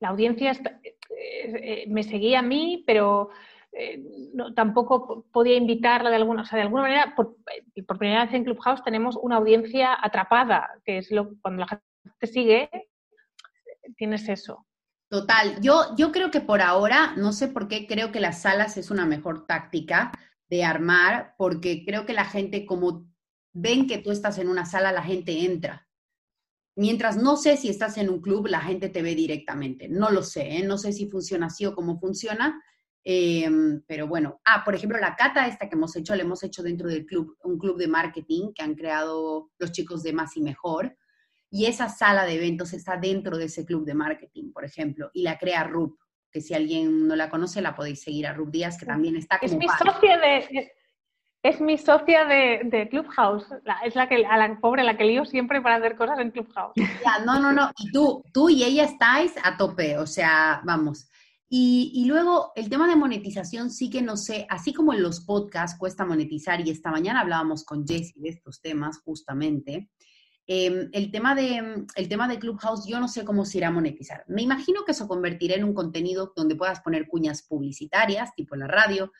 [0.00, 3.30] la audiencia eh, eh, me seguía a mí, pero
[3.72, 4.02] eh,
[4.54, 7.36] tampoco podía invitarla de alguna, o sea, de alguna manera, por,
[7.98, 11.84] primera vez en Clubhouse tenemos una audiencia atrapada, que es lo cuando la gente
[12.18, 12.70] te sigue,
[13.96, 14.66] tienes eso.
[15.08, 18.76] Total, yo, yo creo que por ahora, no sé por qué, creo que las salas
[18.76, 20.12] es una mejor táctica
[20.48, 23.06] de armar, porque creo que la gente, como
[23.54, 25.88] ven que tú estás en una sala, la gente entra.
[26.76, 29.88] Mientras no sé si estás en un club, la gente te ve directamente.
[29.88, 30.62] No lo sé, ¿eh?
[30.62, 32.62] no sé si funciona así o cómo funciona,
[33.04, 34.40] em, pero bueno.
[34.44, 37.36] Ah, por ejemplo, la cata esta que hemos hecho, la hemos hecho dentro del club,
[37.44, 40.96] un club de marketing que han creado los chicos de Más y Mejor
[41.52, 45.22] y esa sala de eventos está dentro de ese club de marketing, por ejemplo, y
[45.22, 45.98] la crea RUP,
[46.30, 49.38] que si alguien no la conoce, la podéis seguir a RUP Díaz, que también está
[49.38, 49.52] como...
[49.52, 50.72] Es mi socia de...
[51.44, 53.48] Es mi socia de, Clubhouse,
[53.84, 56.72] es la que, a la pobre, la que lío siempre para hacer cosas en Clubhouse.
[56.76, 61.10] Ya, no, no, no, y tú, tú y ella estáis a tope, o sea, vamos.
[61.54, 65.20] Y, y, luego el tema de monetización sí que no sé, así como en los
[65.20, 69.90] podcasts cuesta monetizar, y esta mañana hablábamos con Jessie de estos temas justamente,
[70.46, 73.72] Em, el, tema de, el tema de Clubhouse, yo no sé cómo se irá a
[73.72, 74.24] monetizar.
[74.26, 78.66] Me imagino que eso convertirá en un contenido donde puedas poner cuñas publicitarias, tipo la
[78.66, 79.12] radio,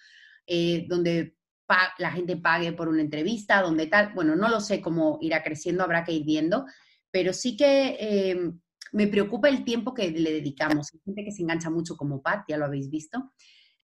[0.46, 1.36] eh, donde
[1.98, 4.12] la gente pague por una entrevista, donde tal.
[4.14, 6.66] Bueno, no lo sé cómo irá creciendo, habrá que ir viendo,
[7.10, 8.60] pero sí que em,
[8.92, 10.92] me preocupa el tiempo que le dedicamos.
[10.92, 13.32] Hay gente que se engancha mucho como Pat, ya lo habéis visto.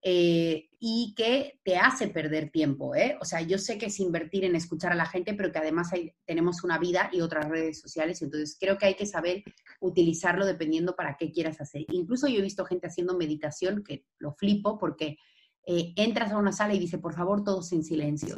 [0.03, 2.95] Eh, y que te hace perder tiempo.
[2.95, 3.17] ¿eh?
[3.19, 5.89] O sea, yo sé que es invertir en escuchar a la gente, pero que además
[6.25, 9.43] tenemos una vida y otras redes sociales, entonces creo que hay que saber
[9.81, 11.85] utilizarlo dependiendo para qué quieras hacer.
[11.89, 15.17] Incluso yo he visto gente haciendo meditación que lo flipo porque
[15.65, 18.35] eh, entras a una sala y dice, por favor, todos en silencio.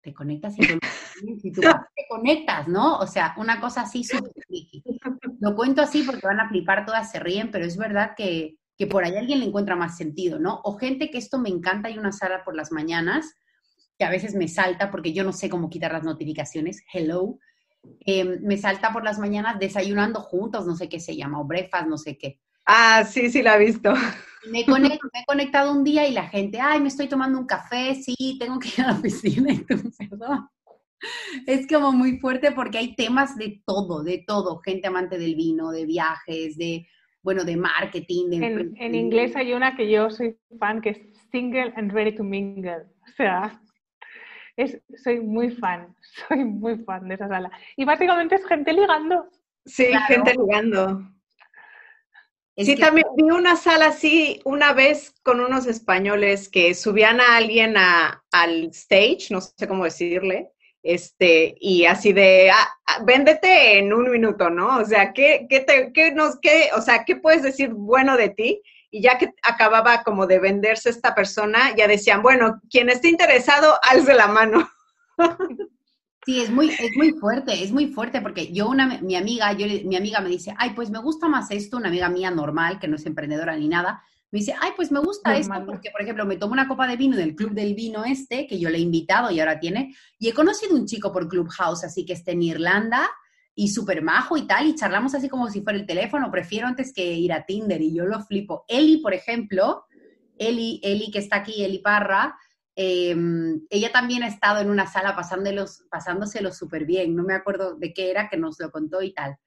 [0.00, 0.62] Te conectas y,
[1.52, 2.98] tú te conectas, ¿no?
[2.98, 4.32] O sea, una cosa así súper
[5.40, 8.86] Lo cuento así porque van a flipar todas, se ríen, pero es verdad que que
[8.86, 10.60] por ahí alguien le encuentra más sentido, ¿no?
[10.64, 13.34] O gente que esto me encanta, hay una sala por las mañanas
[13.98, 17.38] que a veces me salta porque yo no sé cómo quitar las notificaciones, hello,
[18.00, 21.86] em, me salta por las mañanas desayunando juntos, no sé qué se llama, o breakfast,
[21.86, 22.40] no sé qué.
[22.66, 23.94] Ah, sí, sí, la he visto.
[24.50, 27.94] Me, me he conectado un día y la gente, ay, me estoy tomando un café,
[27.94, 30.50] sí, tengo que ir a la oficina, entonces, ¿no?
[31.46, 35.70] Es como muy fuerte porque hay temas de todo, de todo, gente amante del vino,
[35.70, 36.86] de viajes, de
[37.26, 38.40] bueno, de marketing.
[38.76, 41.00] en, inglés hay una que yo soy fan, que es
[41.32, 42.84] Single and Ready to Mingle.
[43.02, 43.60] O sea,
[44.56, 45.92] es, soy muy fan,
[46.28, 47.50] soy muy fan de esa sala.
[47.76, 49.28] Y básicamente es gente ligando.
[49.64, 51.02] Sí, gente ligando.
[52.56, 57.74] sí, también vi una sala así una vez con unos españoles que subían a alguien
[57.76, 60.52] al stage, no sé cómo decirle,
[60.86, 64.78] este, y así de, ah, ah, véndete en un minuto, ¿no?
[64.78, 68.30] O sea, ¿qué, qué, te, qué nos, qué, o sea, ¿qué puedes decir bueno de
[68.30, 68.62] ti?
[68.90, 73.74] Y ya que acababa como de venderse esta persona, ya decían, bueno, quien esté interesado,
[73.82, 74.68] alce la mano.
[76.24, 79.64] Sí, es muy, es muy fuerte, es muy fuerte, porque yo, una, mi amiga, yo,
[79.84, 82.88] mi amiga me dice, ay, pues me gusta más esto, una amiga mía normal, que
[82.88, 84.02] no es emprendedora ni nada,
[84.36, 86.98] me dice, ay, pues me gusta esto, porque, por ejemplo, me tomo una copa de
[86.98, 90.28] vino del club del vino este, que yo le he invitado y ahora tiene, y
[90.28, 93.08] he conocido un chico por Clubhouse, así que está en Irlanda,
[93.54, 96.92] y súper majo y tal, y charlamos así como si fuera el teléfono, prefiero antes
[96.92, 98.66] que ir a Tinder, y yo lo flipo.
[98.68, 99.86] Eli, por ejemplo,
[100.36, 102.36] Eli, Eli que está aquí, Eli Parra,
[102.74, 107.94] em, ella también ha estado en una sala pasándoselo súper bien, no me acuerdo de
[107.94, 109.38] qué era, que nos lo contó y tal.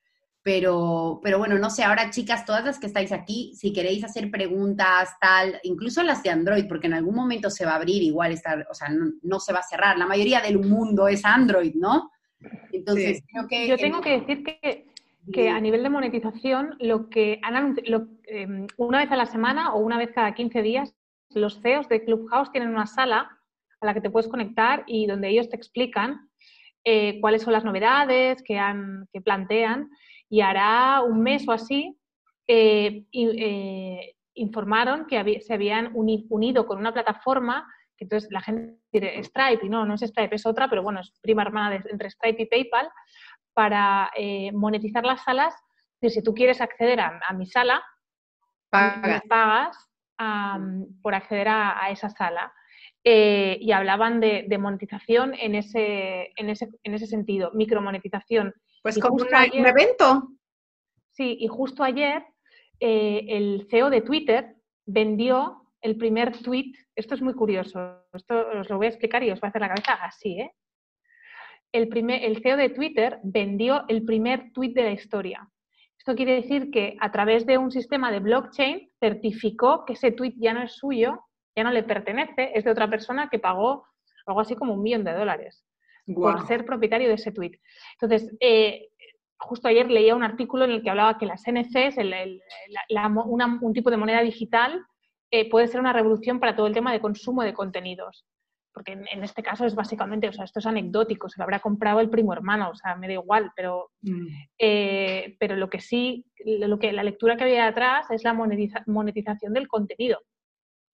[0.51, 4.31] Pero, pero bueno, no sé, ahora chicas, todas las que estáis aquí, si queréis hacer
[4.31, 8.31] preguntas, tal, incluso las de Android, porque en algún momento se va a abrir, igual
[8.31, 9.99] está, o sea, no, se va a cerrar.
[9.99, 12.09] La mayoría del mundo es Android, ¿no?
[12.71, 13.67] Entonces, creo que...
[13.67, 14.87] Yo tengo que decir que,
[15.31, 19.75] que a nivel de monetización, lo que han, lo, em, una vez a la semana
[19.75, 20.95] o una vez cada 15 días,
[21.29, 23.29] los CEOs de Clubhouse tienen una sala
[23.81, 26.27] a la que te puedes conectar y donde ellos te explican
[26.83, 29.91] eh, cuáles son las novedades que, han, que plantean
[30.29, 31.97] y hará un mes o así
[32.47, 37.67] eh, eh, informaron que se habían unido con una plataforma
[37.99, 41.01] que entonces la gente dice Stripe y no, no es Stripe, es otra, pero bueno,
[41.01, 42.89] es prima hermana entre Stripe y PayPal
[43.53, 45.53] para eh, monetizar las salas.
[46.01, 47.83] si tú quieres acceder a, mi sala,
[48.69, 49.89] pagas,
[51.01, 52.53] por acceder a, esa sala.
[53.03, 58.53] eh, y hablaban de, monetización en ese, en, ese, en ese sentido, micromonetización.
[58.81, 60.29] Pues como un evento.
[61.11, 62.23] Sí, y justo ayer
[62.79, 66.71] eh, el CEO de Twitter vendió el primer tweet.
[66.95, 69.61] Esto es muy curioso, esto os lo voy a explicar y os va a hacer
[69.61, 70.51] la cabeza así, ¿eh?
[71.71, 75.47] El, primer, el CEO de Twitter vendió el primer tweet de la historia.
[75.97, 80.33] Esto quiere decir que a través de un sistema de blockchain certificó que ese tweet
[80.37, 83.85] ya no es suyo, ya no le pertenece, es de otra persona que pagó
[84.25, 85.63] algo así como un millón de dólares
[86.13, 87.59] por ser propietario de ese tweet.
[87.99, 88.89] Entonces, eh,
[89.37, 91.97] justo ayer leía un artículo en el que hablaba que las NFTs,
[93.61, 94.85] un tipo de moneda digital,
[95.31, 98.25] eh, puede ser una revolución para todo el tema de consumo de contenidos.
[98.73, 101.99] Porque en, este caso es básicamente, o sea, esto es anecdótico, se lo habrá comprado
[101.99, 104.27] el primo hermano, o sea, me da igual, pero, mm.
[104.59, 109.53] eh, pero lo que sí, lo que, la lectura que había detrás es la monetización
[109.53, 110.19] del contenido.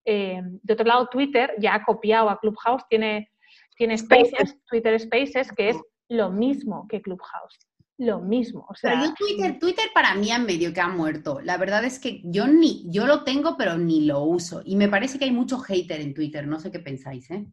[0.04, 3.30] Eh, de otro lado, Twitter ya ha copiado a Clubhouse, tiene,
[3.76, 5.76] tiene Spaces, Twitter Spaces, que es
[6.08, 7.58] lo mismo que Clubhouse
[7.98, 8.66] lo mismo.
[8.68, 11.40] O sea, pero yo Twitter, Twitter para mí a medio que ha muerto.
[11.42, 14.62] La verdad es que yo ni, yo lo tengo, pero ni lo uso.
[14.64, 16.46] Y me parece que hay mucho hater en Twitter.
[16.46, 17.46] No sé qué pensáis, ¿eh?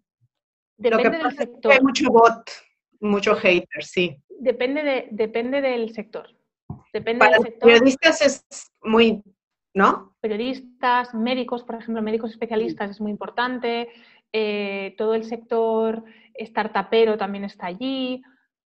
[0.78, 1.72] Depende del sector.
[1.72, 2.50] hay mucho bot,
[3.00, 4.18] mucho hater, sí.
[4.40, 6.28] Depende, de, depende del sector.
[6.92, 7.70] Depende para del sector.
[7.70, 9.24] Periodistas es muy,
[9.74, 10.16] ¿no?
[10.20, 13.88] Periodistas, médicos, por ejemplo, médicos especialistas es muy importante.
[14.34, 16.04] Eh, todo el sector
[16.38, 18.24] startupero también está allí.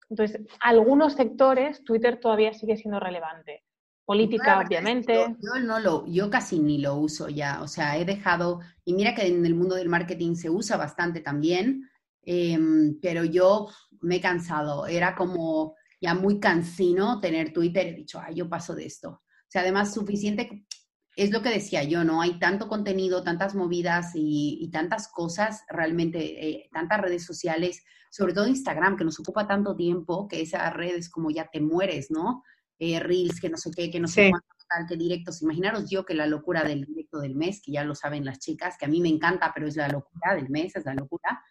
[0.09, 3.63] Entonces, algunos sectores Twitter todavía sigue siendo relevante.
[4.05, 5.13] Política, obviamente.
[5.13, 7.61] Yo, no lo, yo casi ni lo uso ya.
[7.61, 11.21] O sea, he dejado, y mira que en el mundo del marketing se usa bastante
[11.21, 11.89] también,
[12.21, 13.69] em, pero yo
[14.01, 14.87] me he cansado.
[14.87, 17.87] Era como ya muy cansino tener Twitter.
[17.87, 19.09] He dicho, ay, yo paso de esto.
[19.09, 20.65] O sea, además, suficiente,
[21.15, 22.21] es lo que decía yo, ¿no?
[22.21, 28.47] Hay tanto contenido, tantas movidas y, tantas cosas, realmente, eh, tantas redes sociales sobre todo
[28.47, 32.43] Instagram, que nos ocupa tanto tiempo, que esas redes como ya te mueres, ¿no?
[32.77, 35.41] Eh, reels, que no sé qué, que no sé cuánto, tal, que directos.
[35.41, 38.77] Imaginaros yo que la locura del directo del mes, que ya lo saben las chicas,
[38.77, 41.41] que a mí me encanta, pero es la locura del mes, es la locura.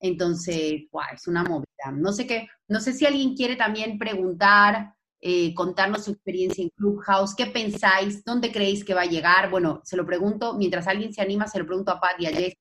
[0.00, 1.92] Entonces, wow, es una movida.
[1.92, 6.68] No sé qué, no sé si alguien quiere también preguntar, eh, contarnos su experiencia en
[6.70, 9.50] Clubhouse, qué pensáis, dónde creéis que va a llegar.
[9.50, 12.30] Bueno, se lo pregunto, mientras alguien se anima, se lo pregunto a Pat y a
[12.30, 12.54] Jess,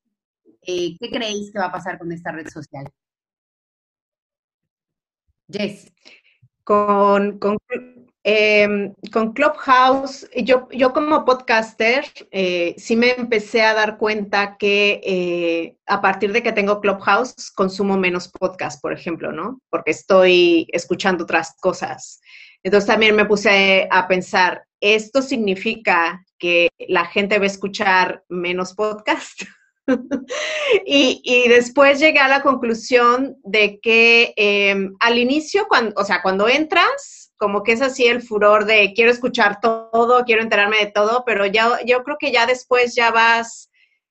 [0.63, 2.89] eh, ¿qué creéis que va a pasar con esta red social?
[5.49, 5.93] Yes.
[6.63, 7.59] Con, con,
[8.23, 15.77] em, con Clubhouse, yo, yo como podcaster, eh, sí me empecé a dar cuenta que
[15.85, 19.61] a partir de que tengo Clubhouse, consumo menos podcast, por ejemplo, ¿no?
[19.69, 22.19] Porque estoy escuchando otras cosas.
[22.67, 28.73] Entonces también me puse a pensar, ¿esto significa que la gente va a escuchar menos
[28.73, 29.43] podcast?
[30.85, 36.49] y, después llegué a la conclusión de que em, al inicio, cuando, o sea, cuando
[36.49, 41.23] entras, como que es así el furor de quiero escuchar todo, quiero enterarme de todo,
[41.25, 43.69] pero ya, yo creo que ya después ya vas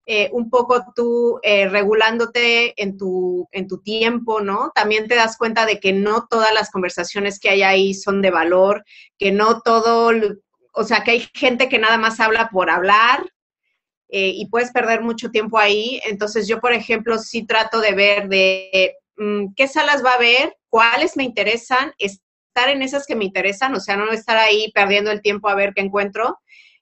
[0.08, 4.70] eh, un poco tú eh, regulándote en tu, en tu tiempo, ¿no?
[4.72, 8.30] También te das cuenta de que no todas las conversaciones que hay ahí son de
[8.30, 8.84] valor,
[9.18, 10.12] que no todo,
[10.72, 13.32] o sea, que hay gente que nada más habla por hablar
[14.08, 16.00] eh, y puedes perder mucho tiempo ahí.
[16.04, 20.56] Entonces yo, por ejemplo, sí trato de ver de mm, qué salas va a haber,
[20.68, 25.10] cuáles me interesan, estar en esas que me interesan, o sea, no estar ahí perdiendo
[25.10, 26.38] el tiempo a ver qué encuentro.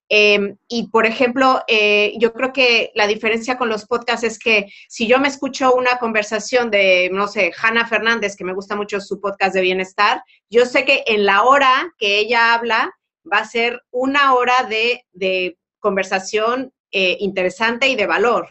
[0.09, 4.67] Em, y, por ejemplo, eh, yo creo que la diferencia con los podcasts es que
[4.89, 9.01] si yo me escucho una conversación de, no sé, Hanna Fernández, que me gusta mucho
[9.01, 12.95] su podcast de bienestar, yo sé que en la hora que ella habla
[13.31, 18.49] va a ser una hora de, conversación eh, interesante y de valor.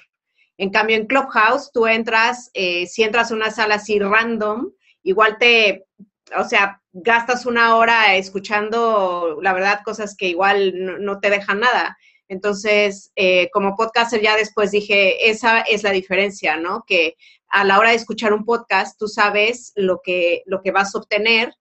[0.58, 5.38] En cambio, en Clubhouse, tú entras, eh, si entras a una sala así random, igual
[5.39, 5.86] te,
[6.38, 11.97] o sea, gastas una hora escuchando, la verdad, cosas que igual no, te dejan nada.
[12.27, 16.83] Entonces, eh, como podcaster ya después dije, esa es la diferencia, ¿no?
[16.88, 17.15] Que
[17.49, 20.99] a la hora de escuchar un podcast, tú sabes lo que, lo que vas a
[20.99, 21.53] obtener.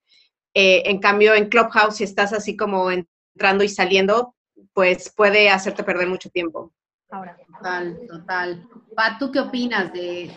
[0.54, 4.34] en cambio, en Clubhouse, si estás así como entrando y saliendo,
[4.72, 6.72] pues puede hacerte perder mucho tiempo.
[7.10, 7.36] Ahora.
[7.62, 8.68] Total, total.
[8.96, 10.30] Pat, ¿tú qué opinas de,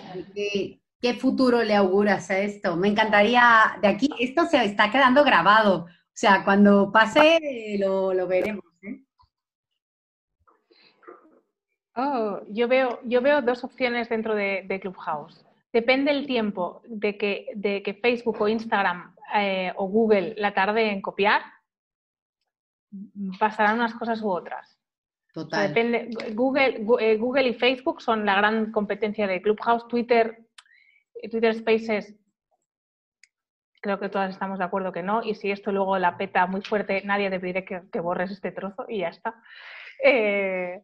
[1.05, 2.75] qué, futuro le auguras a esto?
[2.75, 5.85] Me encantaría, de aquí, esto se está quedando grabado.
[5.85, 8.63] O sea, cuando pase lo, veremos.
[8.81, 9.03] ¿eh?
[11.95, 15.45] Oh, yo veo, yo veo dos opciones dentro de, Clubhouse.
[15.71, 20.89] Depende el tiempo de que, de que Facebook o Instagram eh, o Google la tarde
[20.89, 21.41] en copiar,
[23.39, 24.79] pasarán unas cosas u otras.
[25.33, 25.67] Total.
[25.67, 30.44] Depende, Google, eh, Google y Facebook son la gran competencia de Clubhouse, Twitter,
[31.29, 32.15] Twitter Spaces.
[33.81, 35.23] Creo que todas estamos de acuerdo que no.
[35.23, 38.85] Y si esto luego la peta muy fuerte, nadie te pedirá que, borres este trozo
[38.87, 39.35] y ya está.
[40.03, 40.81] Eh,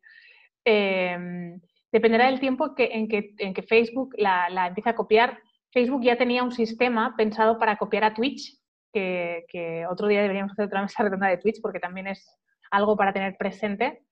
[0.63, 1.59] em,
[1.91, 5.39] dependerá del tiempo que, en, que, Facebook la, empiece a copiar.
[5.71, 8.59] Facebook ya tenía un sistema pensado para copiar a Twitch,
[8.93, 12.37] que, que otro día deberíamos hacer otra mesa redonda de Twitch porque también es
[12.69, 14.05] algo para tener presente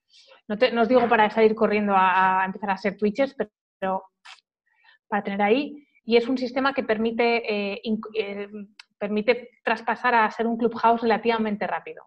[0.49, 3.35] no, os digo para salir corriendo a, empezar a ser Twitches,
[3.79, 4.03] pero,
[5.07, 5.85] para tener ahí.
[6.09, 7.81] Y es un sistema que permite, eh,
[8.15, 8.49] eh,
[8.97, 12.03] permite traspasar a ser un clubhouse relativamente rápido.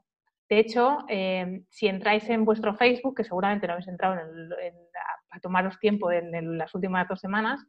[0.48, 5.78] De hecho, eh, si entráis en vuestro Facebook, que seguramente no habéis entrado a, tomaros
[5.78, 7.64] tiempo en, las últimas dos semanas,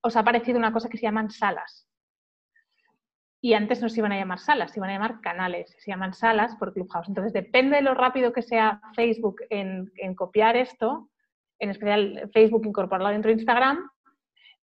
[0.00, 1.86] os ha aparecido una cosa que se llaman salas.
[3.42, 6.14] Y antes no se iban a llamar salas, se iban a llamar canales, se llaman
[6.14, 7.08] salas por Clubhouse.
[7.08, 11.10] Entonces, depende de lo rápido que sea Facebook en, copiar esto,
[11.58, 13.90] en especial Facebook incorporarlo dentro de Instagram,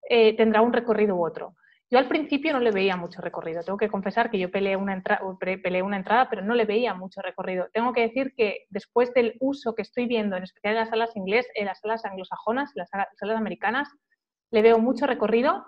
[0.09, 1.55] eh, tendrá un recorrido u otro.
[1.89, 3.61] Yo al principio no le veía mucho recorrido.
[3.61, 5.01] Tengo que confesar que yo peleé una,
[5.83, 7.67] una entrada, pero no le veía mucho recorrido.
[7.71, 11.15] Tengo que decir que después del uso que estoy viendo, en especial en las salas
[11.15, 12.89] inglés, en las salas anglosajonas, en las
[13.19, 13.89] salas americanas,
[14.49, 15.65] le veo mucho recorrido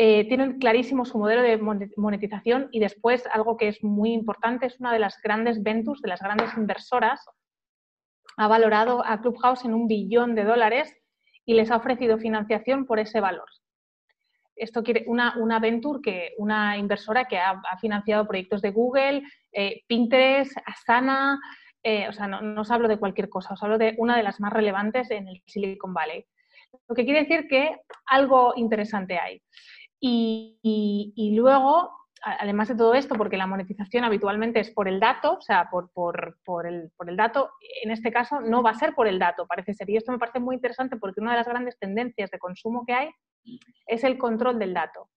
[0.00, 1.58] eh, tienen clarísimo su modelo de
[1.96, 6.08] monetización y después algo que es muy importante es una de las grandes ventus, de
[6.08, 7.26] las grandes inversoras,
[8.36, 10.96] ha valorado a Clubhouse en un billón de dólares
[11.48, 13.48] y les ha ofrecido financiación por ese valor.
[14.54, 19.80] Esto quiere una, una venture que una inversora que ha, financiado proyectos de Google, eh,
[19.86, 21.40] Pinterest, Asana,
[21.82, 24.24] eh, o sea, no, no os hablo de cualquier cosa, os hablo de una de
[24.24, 26.26] las más relevantes en el Silicon Valley.
[26.86, 29.40] Lo que quiere decir que algo interesante hay.
[29.98, 31.90] Y, luego,
[32.22, 35.90] además de todo esto, porque la monetización habitualmente es por el dato, o sea, por,
[35.92, 36.34] por,
[36.66, 37.50] el, por, el, dato,
[37.82, 39.88] en este caso no va a ser por el dato, parece ser.
[39.90, 42.94] Y esto me parece muy interesante porque una de las grandes tendencias de consumo que
[42.94, 43.10] hay
[43.86, 45.08] es el control del dato.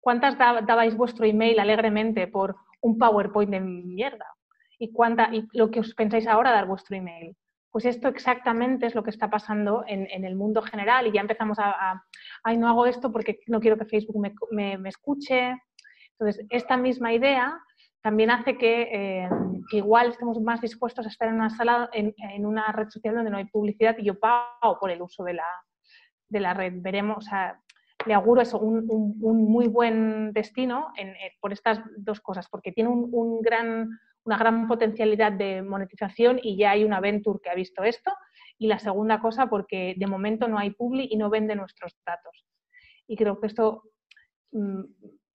[0.00, 4.26] ¿Cuántas dabais vuestro email alegremente por un PowerPoint de mierda?
[4.78, 7.36] ¿Y, cuánta, y lo que os pensáis ahora dar vuestro email?
[7.70, 11.58] Pues esto exactamente es lo que está pasando en, el mundo general y ya empezamos
[11.58, 12.04] a,
[12.42, 14.20] ay, no hago esto porque no quiero que Facebook
[14.50, 15.56] me, escuche.
[16.22, 17.60] Entonces, esta misma idea
[18.00, 19.28] también hace que, eh,
[19.72, 23.38] igual estemos más dispuestos a estar en una sala, en, una red social donde no
[23.38, 25.46] hay publicidad y yo pago por el uso de la,
[26.28, 26.74] de la red.
[26.76, 27.60] Veremos, o sea,
[28.06, 28.86] le auguro eso, un,
[29.20, 36.38] muy buen destino eh, por estas dos cosas, porque tiene una gran potencialidad de monetización
[36.40, 38.12] y ya hay una Venture que ha visto esto.
[38.58, 42.46] Y la segunda cosa, porque de momento no hay publi y no vende nuestros datos.
[43.08, 43.82] Y creo que esto,
[44.52, 44.82] mm,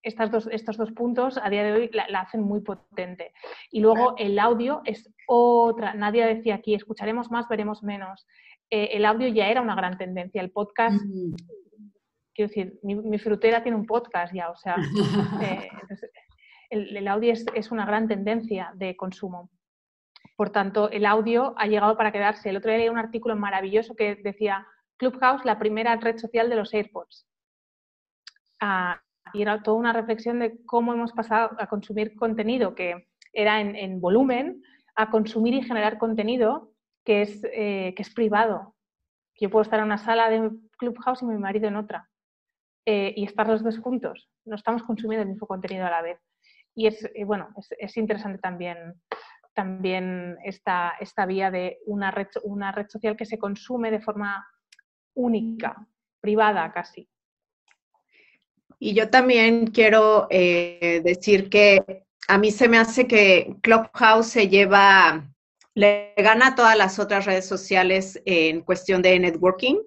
[0.03, 3.33] estas dos, estos dos puntos a día de hoy la, hacen muy potente.
[3.71, 5.93] Y luego el audio es otra.
[5.93, 8.25] Nadie decía aquí, escucharemos más, veremos menos.
[8.69, 10.41] Eh, el audio ya era una gran tendencia.
[10.41, 10.97] El podcast,
[12.33, 14.75] quiero decir, mi, frutera tiene un podcast ya, o sea,
[15.41, 15.69] eh,
[16.69, 19.49] el, audio es, una gran tendencia de consumo.
[20.35, 22.49] Por tanto, el audio ha llegado para quedarse.
[22.49, 24.67] El otro día leí un artículo maravilloso que decía
[24.97, 27.27] Clubhouse, la primera red social de los AirPods.
[28.59, 29.01] Ah,
[29.34, 34.01] y era toda una reflexión de cómo hemos pasado a consumir contenido que era en,
[34.01, 34.63] volumen
[34.95, 36.71] a consumir y generar contenido
[37.05, 38.75] que es, eh, que es privado.
[39.39, 42.09] Yo puedo estar en una sala de Clubhouse y mi marido en otra.
[42.86, 44.30] Eh, y estar los dos juntos.
[44.45, 46.19] No estamos consumiendo el mismo contenido a la vez
[46.73, 47.49] y es, eh, bueno,
[47.80, 49.01] es, interesante también,
[49.53, 54.47] también esta, esta vía de una red, una red social que se consume de forma
[55.15, 55.88] única,
[56.21, 57.09] privada casi.
[58.80, 64.49] Y yo también quiero eh, decir que a mí se me hace que Clubhouse se
[64.49, 65.28] lleva,
[65.73, 69.78] le gana a todas las otras redes sociales en cuestión de networking.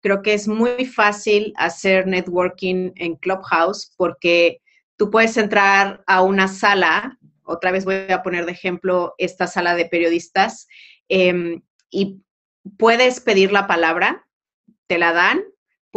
[0.00, 4.60] Creo que es muy fácil hacer networking en Clubhouse porque
[4.96, 9.74] tú puedes entrar a una sala, otra vez voy a poner de ejemplo esta sala
[9.74, 10.68] de periodistas,
[11.08, 12.20] em, y
[12.76, 14.26] puedes pedir la palabra,
[14.86, 15.42] te la dan,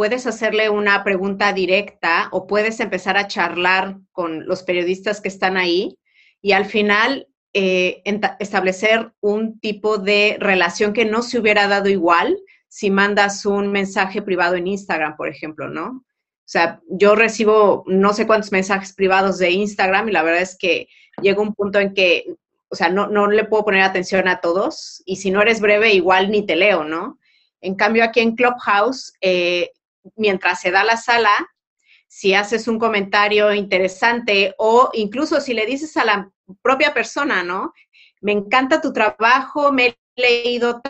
[0.02, 5.56] puedes hacerle una pregunta directa o puedes empezar a charlar con los periodistas que están
[5.56, 5.96] ahí
[6.40, 8.02] y al final eh,
[8.40, 12.36] establecer un tipo de relación que no se hubiera dado igual
[12.66, 15.86] si mandas un mensaje privado en Instagram, por ejemplo, ¿no?
[15.86, 20.58] O sea, yo recibo no sé cuántos mensajes privados de Instagram y la verdad es
[20.58, 20.88] que
[21.22, 22.24] llega un punto en que,
[22.68, 25.94] o sea, no, no le puedo poner atención a todos y si no eres breve,
[25.94, 27.20] igual ni te leo, ¿no?
[27.60, 29.70] En cambio, aquí en Clubhouse, eh,
[30.16, 31.30] mientras se da la sala,
[32.08, 36.30] si haces un comentario interesante o incluso si le dices a la
[36.60, 37.72] propia persona, ¿no?
[38.20, 40.82] Me encanta tu trabajo, me he leído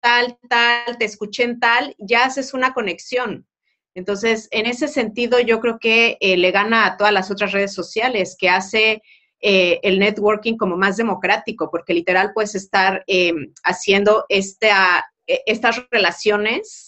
[0.00, 3.46] tal, tal, te escuché en tal, ya haces una conexión.
[3.94, 7.74] Entonces, en ese sentido, yo creo que eh, le gana a todas las otras redes
[7.74, 9.02] sociales, que hace
[9.40, 13.32] eh, el networking como más democrático, porque literal puedes estar eh,
[13.64, 16.85] haciendo esta, estas relaciones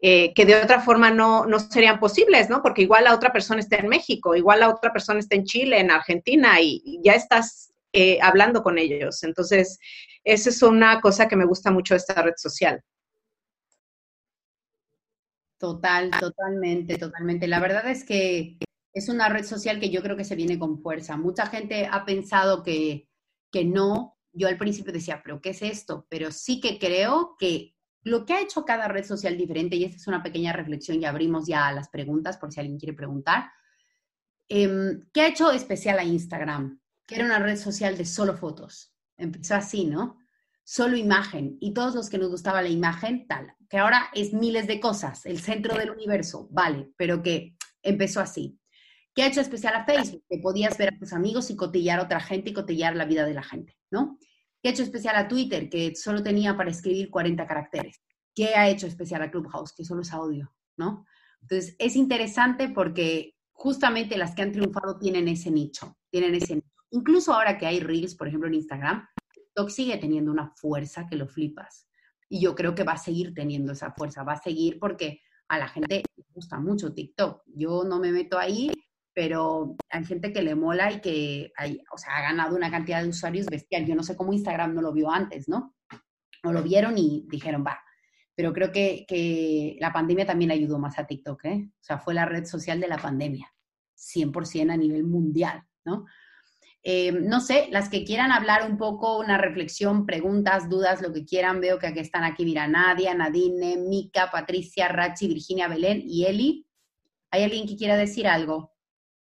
[0.00, 2.62] que de otra forma no, no, serían posibles, ¿no?
[2.62, 5.80] Porque igual la otra persona está en México, igual la otra persona está en Chile,
[5.80, 7.72] en Argentina, y ya estás
[8.22, 9.22] hablando con ellos.
[9.22, 9.78] Entonces,
[10.22, 12.82] esa es una cosa que me gusta mucho de esta red social.
[15.58, 17.46] Total, totalmente, totalmente.
[17.46, 18.58] La verdad es que
[18.92, 21.16] es una red social que yo creo que se viene con fuerza.
[21.16, 23.08] Mucha gente ha pensado que,
[23.52, 24.18] que no.
[24.32, 26.06] Yo al principio decía, pero ¿qué es esto?
[26.10, 27.75] Pero sí que creo que
[28.06, 31.04] lo que ha hecho cada red social diferente, y esta es una pequeña reflexión y
[31.04, 33.50] abrimos ya las preguntas por si alguien quiere preguntar,
[34.48, 36.80] em, ¿qué ha hecho especial a Instagram?
[37.06, 38.92] Que era una red social de solo fotos.
[39.16, 40.18] Empezó así, ¿no?
[40.64, 41.56] Solo imagen.
[41.60, 45.26] Y todos los que nos gustaba la imagen, tal que ahora es miles de cosas,
[45.26, 48.58] el centro del universo, vale, pero que empezó así.
[49.14, 50.24] ¿Qué ha hecho especial a Facebook?
[50.28, 53.24] Que podías ver a tus amigos y cotillar a otra gente y cotillar la vida
[53.24, 54.18] de la gente, ¿no?
[54.66, 55.70] ¿Qué ha hecho especial a Twitter?
[55.70, 58.02] Que solo tenía para escribir 40 caracteres.
[58.34, 59.72] ¿Qué ha hecho especial a Clubhouse?
[59.72, 61.06] Que solo es audio, ¿no?
[61.40, 66.66] Entonces, es interesante porque justamente las que han triunfado tienen ese nicho, tienen ese nicho.
[66.90, 71.14] Incluso ahora que hay Reels, por ejemplo, en Instagram, TikTok sigue teniendo una fuerza que
[71.14, 71.88] lo flipas.
[72.28, 75.60] Y yo creo que va a seguir teniendo esa fuerza, va a seguir porque a
[75.60, 77.44] la gente le gusta mucho TikTok.
[77.54, 78.68] Yo no me meto ahí,
[79.16, 83.02] pero hay gente que le mola y que hay, o sea, ha ganado una cantidad
[83.02, 83.86] de usuarios bestial.
[83.86, 85.74] Yo no sé cómo Instagram no lo vio antes, ¿no?
[86.44, 87.80] No lo vieron y dijeron, va.
[88.34, 91.66] Pero creo que, que la pandemia también ayudó más a TikTok, ¿eh?
[91.66, 93.50] O sea, fue la red social de la pandemia,
[93.96, 96.04] 100% a nivel mundial, ¿no?
[96.82, 101.24] Eh, no sé, las que quieran hablar un poco, una reflexión, preguntas, dudas, lo que
[101.24, 101.62] quieran.
[101.62, 106.66] Veo que aquí están aquí, mira, Nadia, Nadine, Mica, Patricia, Rachi, Virginia, Belén y Eli.
[107.30, 108.75] ¿Hay alguien que quiera decir algo?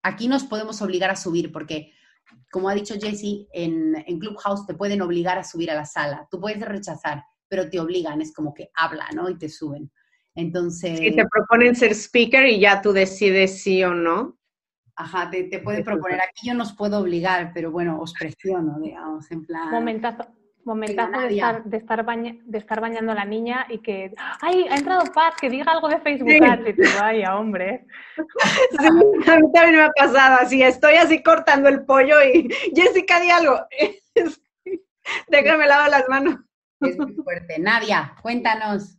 [0.03, 1.93] Aquí nos podemos obligar a subir porque,
[2.51, 6.27] como ha dicho Jessie, en, en Clubhouse te pueden obligar a subir a la sala.
[6.31, 9.29] Tú puedes rechazar, pero te obligan, es como que habla, ¿no?
[9.29, 9.91] Y te suben.
[10.35, 10.99] Entonces...
[10.99, 14.39] Sí, te proponen ser speaker y ya tú decides sí o no.
[14.97, 19.31] Ajá, te, puede proponer, aquí yo no os puedo obligar, pero bueno, os presiono, digamos,
[19.31, 19.71] en plan...
[19.71, 20.27] Momentazo,
[20.65, 24.77] momentazo de estar, de, estar de estar bañando a la niña y que, ¡ay, ha
[24.77, 26.29] entrado Paz, que diga algo de Facebook!
[26.29, 26.37] Sí.
[26.37, 27.87] Y vaya, hombre.
[28.79, 33.21] Sí, a mí también me ha pasado así, estoy así cortando el pollo y, Jessica,
[33.21, 33.59] di algo.
[35.29, 36.37] Déjame lavar las manos.
[36.81, 37.59] Es muy fuerte.
[37.59, 38.99] Nadia, cuéntanos.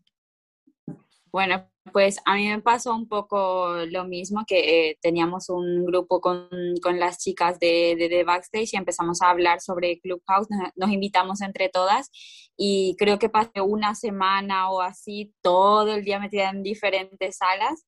[1.31, 6.21] Bueno, pues a mí me pasó un poco lo mismo, que eh, teníamos un grupo
[6.21, 6.47] con,
[6.81, 11.69] con las chicas de, de, Backstage y empezamos a hablar sobre Clubhouse, nos, invitamos entre
[11.69, 12.11] todas
[12.55, 17.85] y creo que pasé una semana o así todo el día metida en diferentes salas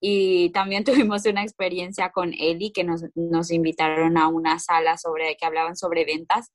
[0.00, 5.36] y también tuvimos una experiencia con Eli que nos, nos invitaron a una sala sobre
[5.36, 6.52] que hablaban sobre ventas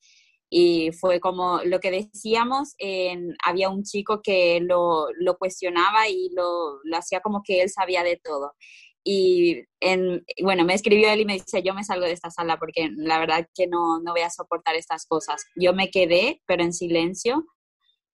[0.58, 2.76] y fue como lo que decíamos,
[3.44, 8.04] había un chico que lo, lo cuestionaba y lo, lo, hacía como que él sabía
[8.04, 8.54] de todo.
[9.04, 12.58] Y en, bueno, me escribió él y me dice, yo me salgo de esta sala
[12.58, 15.44] porque la verdad que no, no voy a soportar estas cosas.
[15.58, 17.46] Yo me quedé, pero en silencio,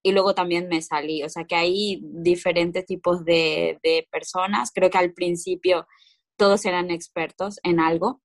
[0.02, 1.22] y luego también me salí.
[1.22, 4.72] O sea que hay diferentes tipos de, de personas.
[4.74, 5.86] Creo que al principio
[6.36, 8.20] todos eran expertos en algo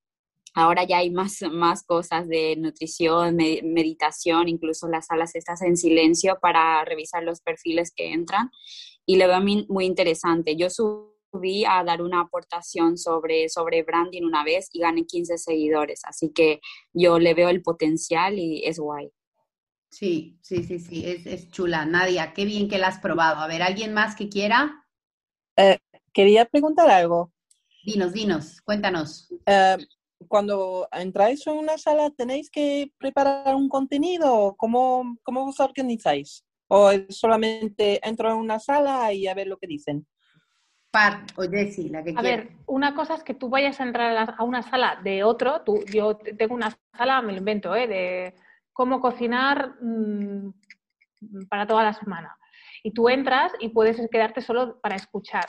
[0.58, 6.39] Ahora ya hay más, más cosas de nutrición, meditación, incluso las salas estas en silencio
[6.41, 8.49] para revisar los perfiles que entran
[9.05, 9.39] y lo veo
[9.70, 10.55] muy interesante.
[10.55, 16.01] Yo subí a dar una aportación sobre, sobre branding una vez y gané 15 seguidores,
[16.05, 16.60] así que
[16.91, 19.12] yo le veo el potencial y es guay.
[19.91, 21.86] Sí, sí, sí, sí, es, chula.
[21.86, 23.41] Nadia, qué bien que la has probado.
[23.41, 24.84] A ver, ¿alguien más que quiera?
[25.55, 25.78] Eh,
[26.12, 27.32] quería preguntar algo.
[27.86, 29.32] Dinos, dinos, cuéntanos.
[29.45, 29.78] Eh,
[30.28, 34.55] cuando entráis en una sala, ¿tenéis que preparar un contenido?
[34.57, 36.43] ¿Cómo, cómo os organizáis?
[36.68, 40.05] ¿O solamente entro en una sala y a ver lo que dicen?
[40.91, 44.36] Pat o Jessie, la que A ver, una cosa es que tú vayas a entrar
[44.38, 47.88] a una sala de otro, tú, yo tengo una sala, me lo invento, ¿eh?
[47.88, 48.36] de
[48.74, 50.51] cómo cocinar mmm,
[51.49, 52.38] para toda la semana.
[52.84, 55.45] Y tú entras y puedes quedarte solo para escuchar.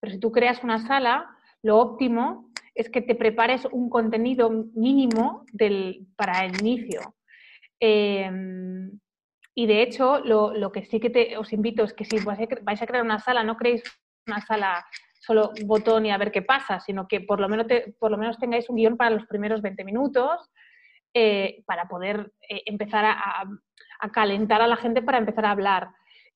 [0.00, 1.28] Pero si tú creas una sala,
[1.62, 2.47] lo óptimo
[2.78, 7.16] es que te prepares un contenido mínimo del, para el inicio.
[7.80, 9.00] Em,
[9.52, 12.86] y de hecho, lo, que sí que te, os invito es que si vais a,
[12.86, 13.82] crear una sala, no creéis
[14.28, 14.86] una sala
[15.18, 17.66] solo botón y a ver qué pasa, sino que por lo menos,
[17.98, 20.48] por lo menos tengáis un guion para los primeros 20 minutos
[21.12, 23.44] eh, para poder eh, empezar a,
[24.12, 25.88] calentar a la gente para empezar a hablar.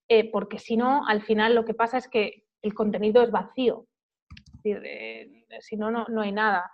[0.09, 3.87] eh, porque si no, al final lo que pasa es que el contenido es vacío.
[4.65, 6.71] Eh, si no, no, hay nada.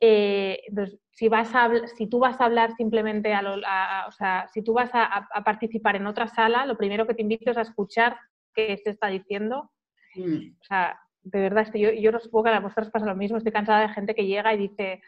[0.00, 4.62] Eh, entonces, si, vas a, si tú vas a hablar simplemente, a, o sea, si
[4.62, 8.16] tú vas a, participar en otra sala, lo primero que te invito es a escuchar
[8.54, 9.70] qué se está diciendo.
[10.14, 10.52] Mm.
[10.60, 13.16] O sea, de verdad, es que yo, yo no supongo que a vosotros pasa lo
[13.16, 13.38] mismo.
[13.38, 15.02] Estoy cansada de gente que llega y dice,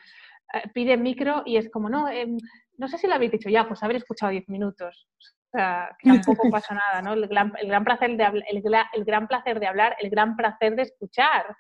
[0.75, 2.37] pide micro y es como, no, em,
[2.77, 5.09] no sé si lo habéis dicho ya, pues haber escuchado 10 minutos.
[5.19, 7.13] O sea, que tampoco pasa nada, ¿no?
[7.13, 8.63] El gran, el gran placer de el,
[8.93, 11.57] el, gran placer de hablar, el gran placer de escuchar,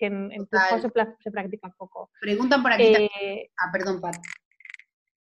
[0.00, 0.80] que en, en tu se,
[1.22, 2.10] se, practica poco.
[2.20, 2.82] Preguntan por aquí.
[2.84, 4.16] Eh, ah, perdón, Pat.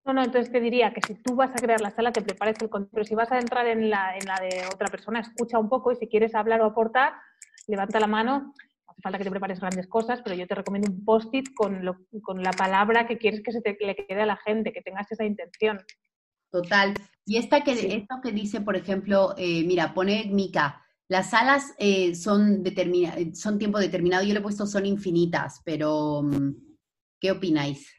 [0.05, 2.57] No, no, entonces te diría que si tú vas a crear la sala, te prepares
[2.61, 3.05] el control.
[3.05, 5.95] Si vas a entrar en la, en la de otra persona, escucha un poco y
[5.95, 7.13] si quieres hablar o aportar,
[7.67, 8.53] levanta la mano.
[8.85, 11.81] No hace falta que te prepares grandes cosas, pero yo te recomiendo un post-it con,
[12.21, 15.11] con la palabra que quieres que se te le quede a la gente, que tengas
[15.11, 15.79] esa intención.
[16.51, 16.93] Total.
[17.25, 22.15] Y esta que, esto que dice, por ejemplo, eh, mira, pone Mica, las salas eh,
[22.15, 22.63] son,
[23.33, 26.51] son tiempo determinado, yo le he puesto son infinitas, pero mm,
[27.19, 27.93] ¿qué opináis?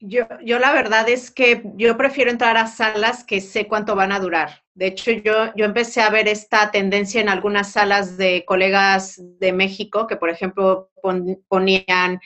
[0.00, 4.12] Yo, yo la verdad es que yo prefiero entrar a salas que sé cuánto van
[4.12, 4.62] a durar.
[4.74, 9.52] De hecho, yo, yo empecé a ver esta tendencia en algunas salas de colegas de
[9.52, 10.92] México que, por ejemplo,
[11.48, 12.20] ponían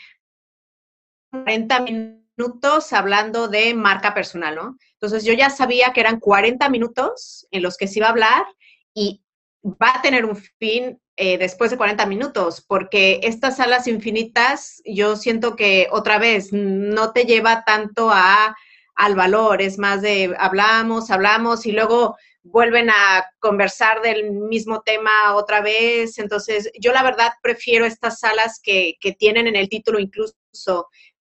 [1.31, 4.79] 40 minutos minutos hablando de marca personal, ¿no?
[4.95, 8.47] Entonces yo ya sabía que eran 40 minutos en los que se iba a hablar
[8.95, 9.23] y
[9.65, 15.17] va a tener un fin eh, después de 40 minutos, porque estas salas infinitas, yo
[15.17, 18.57] siento que otra vez no te lleva tanto a,
[18.95, 25.35] al valor, es más de hablamos, hablamos y luego vuelven a conversar del mismo tema
[25.35, 26.19] otra vez.
[26.19, 30.35] Entonces, yo la verdad prefiero estas salas que, que tienen en el título incluso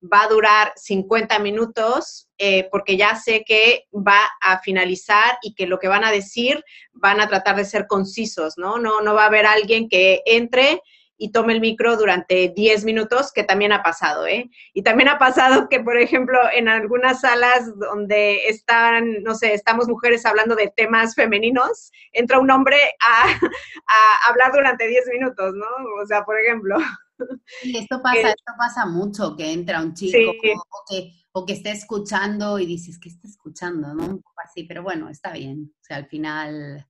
[0.02, 5.68] va a durar 50 minutos eh, porque ya sé que va a finalizar y que
[5.68, 6.64] lo que van a decir
[6.94, 8.78] van a tratar de ser concisos, ¿no?
[8.78, 10.82] No, no va a haber alguien que entre
[11.22, 14.50] y tome el micro durante 10 minutos, que también ha pasado, ¿eh?
[14.74, 19.88] Y también ha pasado que, por ejemplo, en algunas salas donde están, no sé, estamos
[19.88, 22.78] mujeres hablando de temas femeninos, entra un hombre
[23.08, 23.28] a,
[23.88, 25.68] a hablar durante 10 minutos, ¿no?
[26.02, 26.78] O sea, por ejemplo.
[27.64, 31.72] Y esto pasa, esto pasa mucho, que entra un chico o, que, o que esté
[31.72, 33.94] escuchando y dices, ¿qué está escuchando?
[33.94, 34.06] ¿no?
[34.06, 35.74] Un poco así, pero bueno, está bien.
[35.74, 36.88] O sea, al final,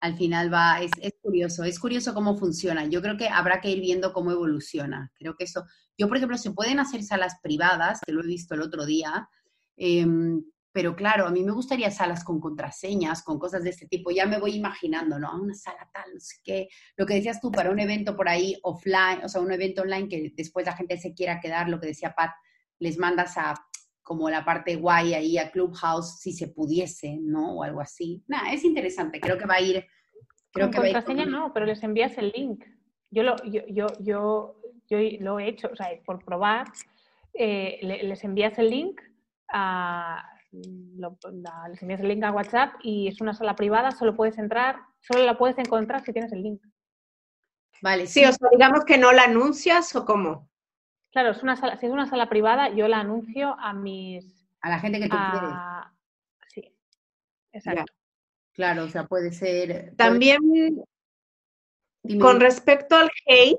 [0.00, 2.86] al final va, es, es, curioso, es curioso cómo funciona.
[2.86, 5.12] Yo creo que habrá que ir viendo cómo evoluciona.
[5.14, 5.64] Creo que eso,
[5.98, 9.28] yo por ejemplo, se pueden hacer salas privadas, que lo he visto el otro día,
[9.76, 10.06] eh,
[10.74, 14.10] pero claro, a mí me gustaría salas con contraseñas, con cosas de este tipo.
[14.10, 15.40] Ya me voy imaginando, ¿no?
[15.40, 16.68] Una sala tal, no sé qué.
[16.96, 20.08] Lo que decías tú, para un evento por ahí offline, o sea, un evento online
[20.08, 22.32] que después la gente se quiera quedar, lo que decía Pat,
[22.80, 23.54] les mandas a
[24.02, 27.58] como la parte guay ahí a Clubhouse, si se pudiese, ¿no?
[27.58, 28.24] O algo así.
[28.26, 29.20] Nada, es interesante.
[29.20, 29.86] Creo que va a ir...
[30.50, 32.64] Creo con contraseña no, pero les envías el link.
[33.10, 36.66] Yo lo, yo, yo, yo, yo lo he hecho, o sea, por probar,
[37.32, 39.00] eh, les envías el link
[39.48, 40.33] a
[40.96, 41.18] lo,
[41.68, 45.24] les envías el link a WhatsApp y es una sala privada, solo puedes entrar, solo
[45.24, 46.62] la puedes encontrar si tienes el link.
[47.82, 50.48] Vale, sí, o sea, digamos que no la anuncias o cómo.
[51.10, 54.48] Claro, es una sala, si es una sala privada, yo la anuncio a mis...
[54.60, 55.50] A la gente que tú quieres.
[56.48, 56.76] Sí,
[57.52, 57.92] exacto.
[58.52, 59.94] Claro, o sea, puede ser...
[59.96, 60.40] También,
[62.20, 63.58] con respecto al hate,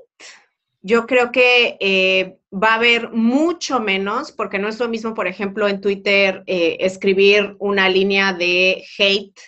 [0.86, 5.26] yo creo que eh, va a haber mucho menos, porque no es lo mismo, por
[5.26, 9.40] ejemplo, en Twitter eh, escribir una línea de hate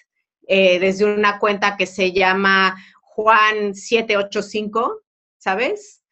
[0.48, 2.76] eh, desde una cuenta que se llama
[3.16, 5.00] Juan785,
[5.38, 6.02] ¿sabes?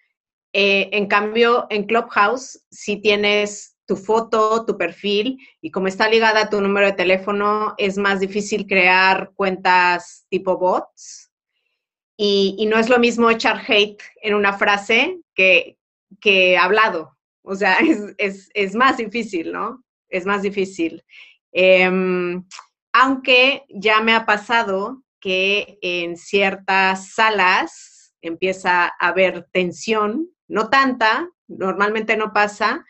[0.58, 6.48] en cambio, en Clubhouse, si tienes tu foto, tu perfil, y como está ligada a
[6.48, 11.25] tu número de teléfono, es más difícil crear cuentas tipo bots
[12.16, 15.78] y, no es lo mismo echar hate en una frase que,
[16.20, 17.16] que hablado.
[17.42, 17.78] O sea,
[18.18, 19.84] es, más difícil, ¿no?
[20.08, 21.04] Es más difícil.
[21.52, 22.44] Em,
[22.92, 31.28] aunque ya me ha pasado que en ciertas salas empieza a haber tensión, no tanta,
[31.48, 32.84] normalmente no pasa,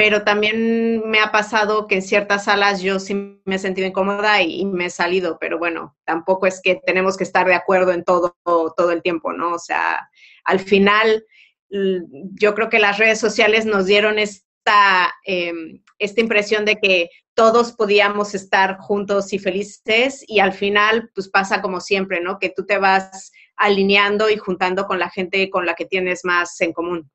[0.00, 4.40] pero también me ha pasado que en ciertas salas yo sí me he sentido incómoda
[4.40, 8.02] y, me he salido, pero bueno, tampoco es que tenemos que estar de acuerdo en
[8.02, 9.52] todo, todo el tiempo, ¿no?
[9.52, 10.08] O sea,
[10.44, 11.22] al final
[11.68, 17.72] yo creo que las redes sociales nos dieron esta, em, esta impresión de que todos
[17.72, 22.38] podíamos estar juntos y felices y al final pues pasa como siempre, ¿no?
[22.38, 26.58] Que tú te vas alineando y juntando con la gente con la que tienes más
[26.62, 27.10] en común.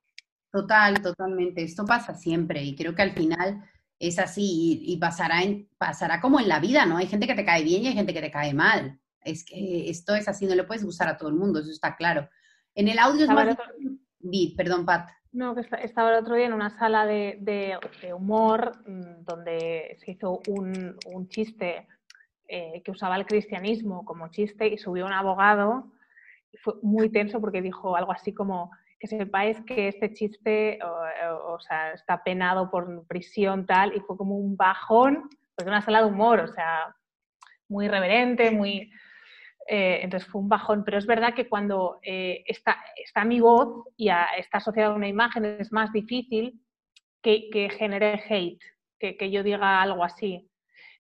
[0.56, 1.64] Total, totalmente.
[1.64, 3.62] Esto pasa siempre y creo que al final
[4.00, 6.96] es así y, pasará, en, pasará como en la vida, ¿no?
[6.96, 8.98] Hay gente que te cae bien y hay gente que te cae mal.
[9.20, 11.98] Es que esto es así, no le puedes gustar a todo el mundo, eso está
[11.98, 12.30] claro.
[12.74, 13.58] En el audio es más...
[14.56, 15.10] perdón, Pat.
[15.34, 17.78] No, que estaba el otro día en una sala de,
[18.16, 21.86] humor mm, donde se hizo un, chiste
[22.48, 25.92] eh, que usaba el cristianismo como chiste y subió un abogado
[26.50, 28.72] y fue muy tenso porque dijo algo así como
[29.08, 34.36] que sepáis que este chiste o, sea, está penado por prisión tal y fue como
[34.36, 36.96] un bajón, pues una sala de humor, o sea,
[37.70, 38.92] muy reverente, muy...
[39.68, 43.88] Eh, entonces fue un bajón, pero es verdad que cuando eh, está, está, mi voz
[43.98, 46.62] y está asociada a una imagen es más difícil
[47.24, 48.62] que, que genere hate,
[49.00, 50.48] que, que, yo diga algo así.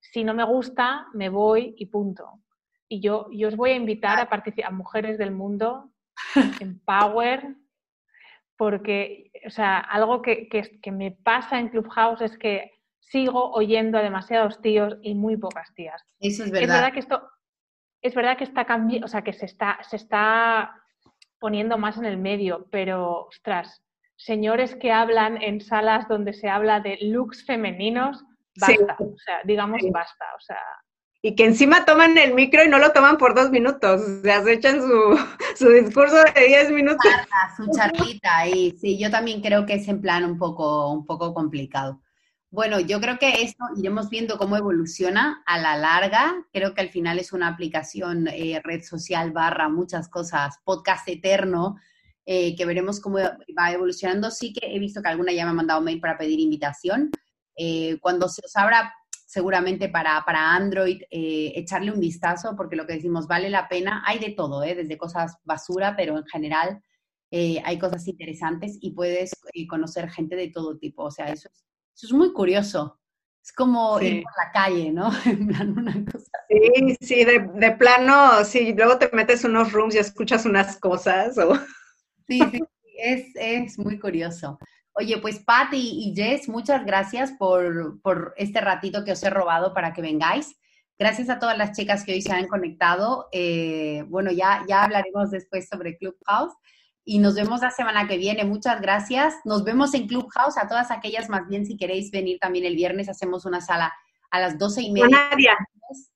[0.01, 2.39] Si no me gusta, me voy y punto.
[2.87, 5.91] Y yo, yo os voy a invitar a participar a mujeres del mundo
[6.59, 7.55] en Power,
[8.57, 14.01] porque, o sea, algo que, que, me pasa en Clubhouse es que sigo oyendo a
[14.01, 16.01] demasiados tíos y muy pocas tías.
[16.19, 16.63] Eso es verdad.
[16.63, 17.29] Es verdad que esto,
[18.01, 20.81] es verdad que está cambiando, o sea, que se está, se está
[21.39, 23.83] poniendo más en el medio, pero, ostras,
[24.15, 28.23] señores que hablan en salas donde se habla de looks femeninos,
[28.59, 30.61] basta, o sea, digamos basta, o sea,
[31.25, 34.43] y que encima toman el micro y no lo toman por dos minutos, o sea,
[34.43, 35.19] se echan su,
[35.57, 37.03] su discurso de diez minutos.
[37.57, 41.33] su charlita ahí, sí, yo también creo que es en plan un poco, un poco
[41.33, 41.99] complicado.
[42.51, 46.45] Bueno, yo creo que esto iremos viendo cómo evoluciona a la larga.
[46.53, 51.75] Creo que al final es una aplicación, eh, red social barra muchas cosas, podcast eterno,
[52.27, 54.29] eh, que veremos cómo va evolucionando.
[54.29, 57.09] Sí que he visto que alguna ya me ha mandado mail para pedir invitación.
[57.57, 58.93] Eh, cuando se os abra
[59.25, 64.03] seguramente para, para Android, eh, echarle un vistazo, porque lo que decimos vale la pena.
[64.05, 64.75] Hay de todo, ¿eh?
[64.75, 66.81] desde cosas basura, pero en general
[67.31, 69.31] eh, hay cosas interesantes y puedes
[69.67, 71.03] conocer gente de todo tipo.
[71.03, 71.65] O sea, eso es,
[71.95, 72.99] eso es muy curioso.
[73.43, 75.11] Es como ir por la calle, ¿no?
[75.25, 76.31] en plan, una cosa.
[76.49, 81.37] Sí, sí, de, de, plano, sí, luego te metes unos rooms y escuchas unas cosas.
[81.37, 81.55] O...
[82.27, 82.59] Sí, sí,
[82.97, 84.57] es, es muy curioso.
[84.97, 89.93] Oye, pues Pat y, Jess, muchas gracias por, este ratito que os he robado para
[89.93, 90.55] que vengáis.
[90.97, 93.27] Gracias a todas las chicas que hoy se han conectado.
[93.33, 96.53] Eh, bueno, ya, ya hablaremos después sobre Clubhouse
[97.03, 98.45] y nos vemos la semana que viene.
[98.45, 99.35] Muchas gracias.
[99.43, 100.57] Nos vemos en Clubhouse.
[100.57, 103.93] A todas aquellas, más bien, si queréis venir también el viernes, hacemos una sala
[104.31, 105.29] a las doce y media.
[105.29, 105.57] Nadia.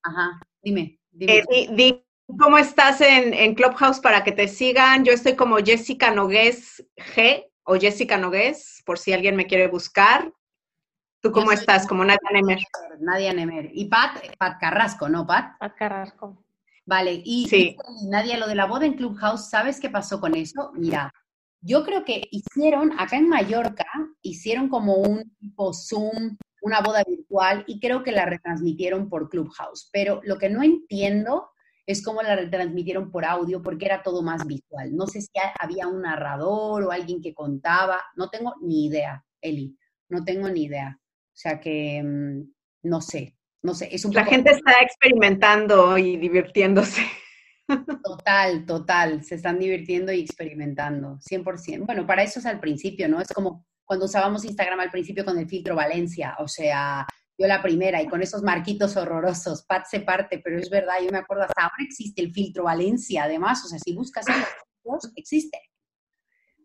[0.03, 0.97] Ajá, dime.
[1.11, 1.43] dime.
[1.51, 2.01] Eh,
[2.39, 5.03] ¿Cómo estás en, en, Clubhouse para que te sigan?
[5.03, 10.34] Yo estoy como Jessica Nogués G o Jessica Nogués, por si alguien me quiere buscar.
[11.22, 11.86] ¿Tú cómo estás?
[11.86, 12.59] Como Nadia Nemer.
[12.99, 13.70] Nadia Nemer.
[13.74, 15.55] Y Pat, Pat Carrasco, ¿no, Pat?
[15.59, 16.43] Pat Carrasco.
[16.86, 17.78] Vale, y, sí.
[18.09, 20.72] Nadia, lo de la boda en Clubhouse, ¿sabes qué pasó con eso?
[20.74, 21.13] Mira,
[21.61, 23.86] yo creo que hicieron, acá en Mallorca,
[24.24, 29.91] hicieron como un tipo Zoom, una boda virtual, y creo que la retransmitieron por Clubhouse.
[29.93, 31.51] Pero lo que no entiendo
[31.89, 34.95] es como la retransmitieron por audio porque era todo más visual.
[34.95, 39.75] No sé si había un narrador o alguien que contaba, no tengo ni idea, Eli,
[40.07, 40.99] no tengo ni idea.
[41.01, 42.43] O sea que mm,
[42.83, 43.89] no sé, no sé.
[43.91, 47.01] Es un la gente está experimentando y divirtiéndose.
[48.03, 51.85] Total, total, se están divirtiendo y experimentando, 100%.
[51.85, 53.21] Bueno, para eso es al principio, ¿no?
[53.21, 57.05] Es como cuando usábamos Instagram al principio con el filtro Valencia, o sea,
[57.39, 61.09] yo la primera y con esos marquitos horrorosos, Pat se parte, pero es verdad, yo
[61.09, 64.35] me acuerdo hasta ahora existe el filtro Valencia, además, o sea, si buscas en
[64.83, 65.57] los existe.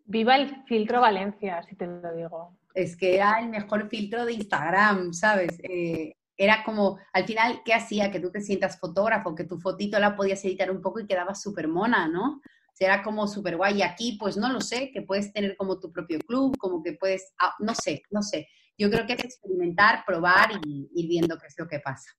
[0.04, 2.58] Viva el filtro Valencia, si te lo digo.
[2.74, 5.58] Es que era el mejor filtro de Instagram, ¿sabes?
[5.62, 8.10] Eh, era como, al final, ¿qué hacía?
[8.10, 11.34] Que tú te sientas fotógrafo, que tu fotito la podías editar un poco y quedaba
[11.36, 12.40] súper mona, ¿no?
[12.42, 13.78] O sea, era como súper guay.
[13.78, 16.94] Y aquí, pues no lo sé, que puedes tener como tu propio club, como que
[16.94, 18.48] puedes, ah, no sé, no sé.
[18.76, 22.10] Yo creo que es experimentar, probar y ir viendo qué es lo que pasa.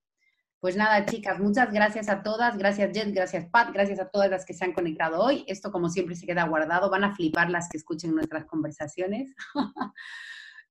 [0.58, 2.56] Pues nada, chicas, muchas gracias a todas.
[2.56, 5.44] Gracias, Jen, gracias, Pat, gracias a todas las que se han conectado hoy.
[5.46, 6.90] Esto, como siempre, se queda guardado.
[6.90, 9.34] Van a flipar las que escuchen nuestras conversaciones.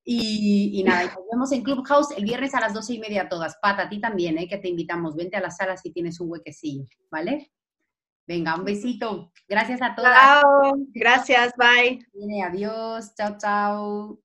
[0.04, 3.58] y, nada, nos vemos en Clubhouse el viernes a las doce y media todas.
[3.62, 4.48] Pat, a ti también, ¿eh?
[4.48, 5.16] que te invitamos.
[5.16, 7.52] Vente a la sala si tienes un huequecillo, ¿vale?
[8.28, 9.32] Venga, un besito.
[9.48, 10.42] Gracias a todas.
[10.42, 10.74] Chao.
[10.94, 12.00] Gracias, bye.
[12.44, 13.14] adiós.
[13.16, 14.25] Chao, chao.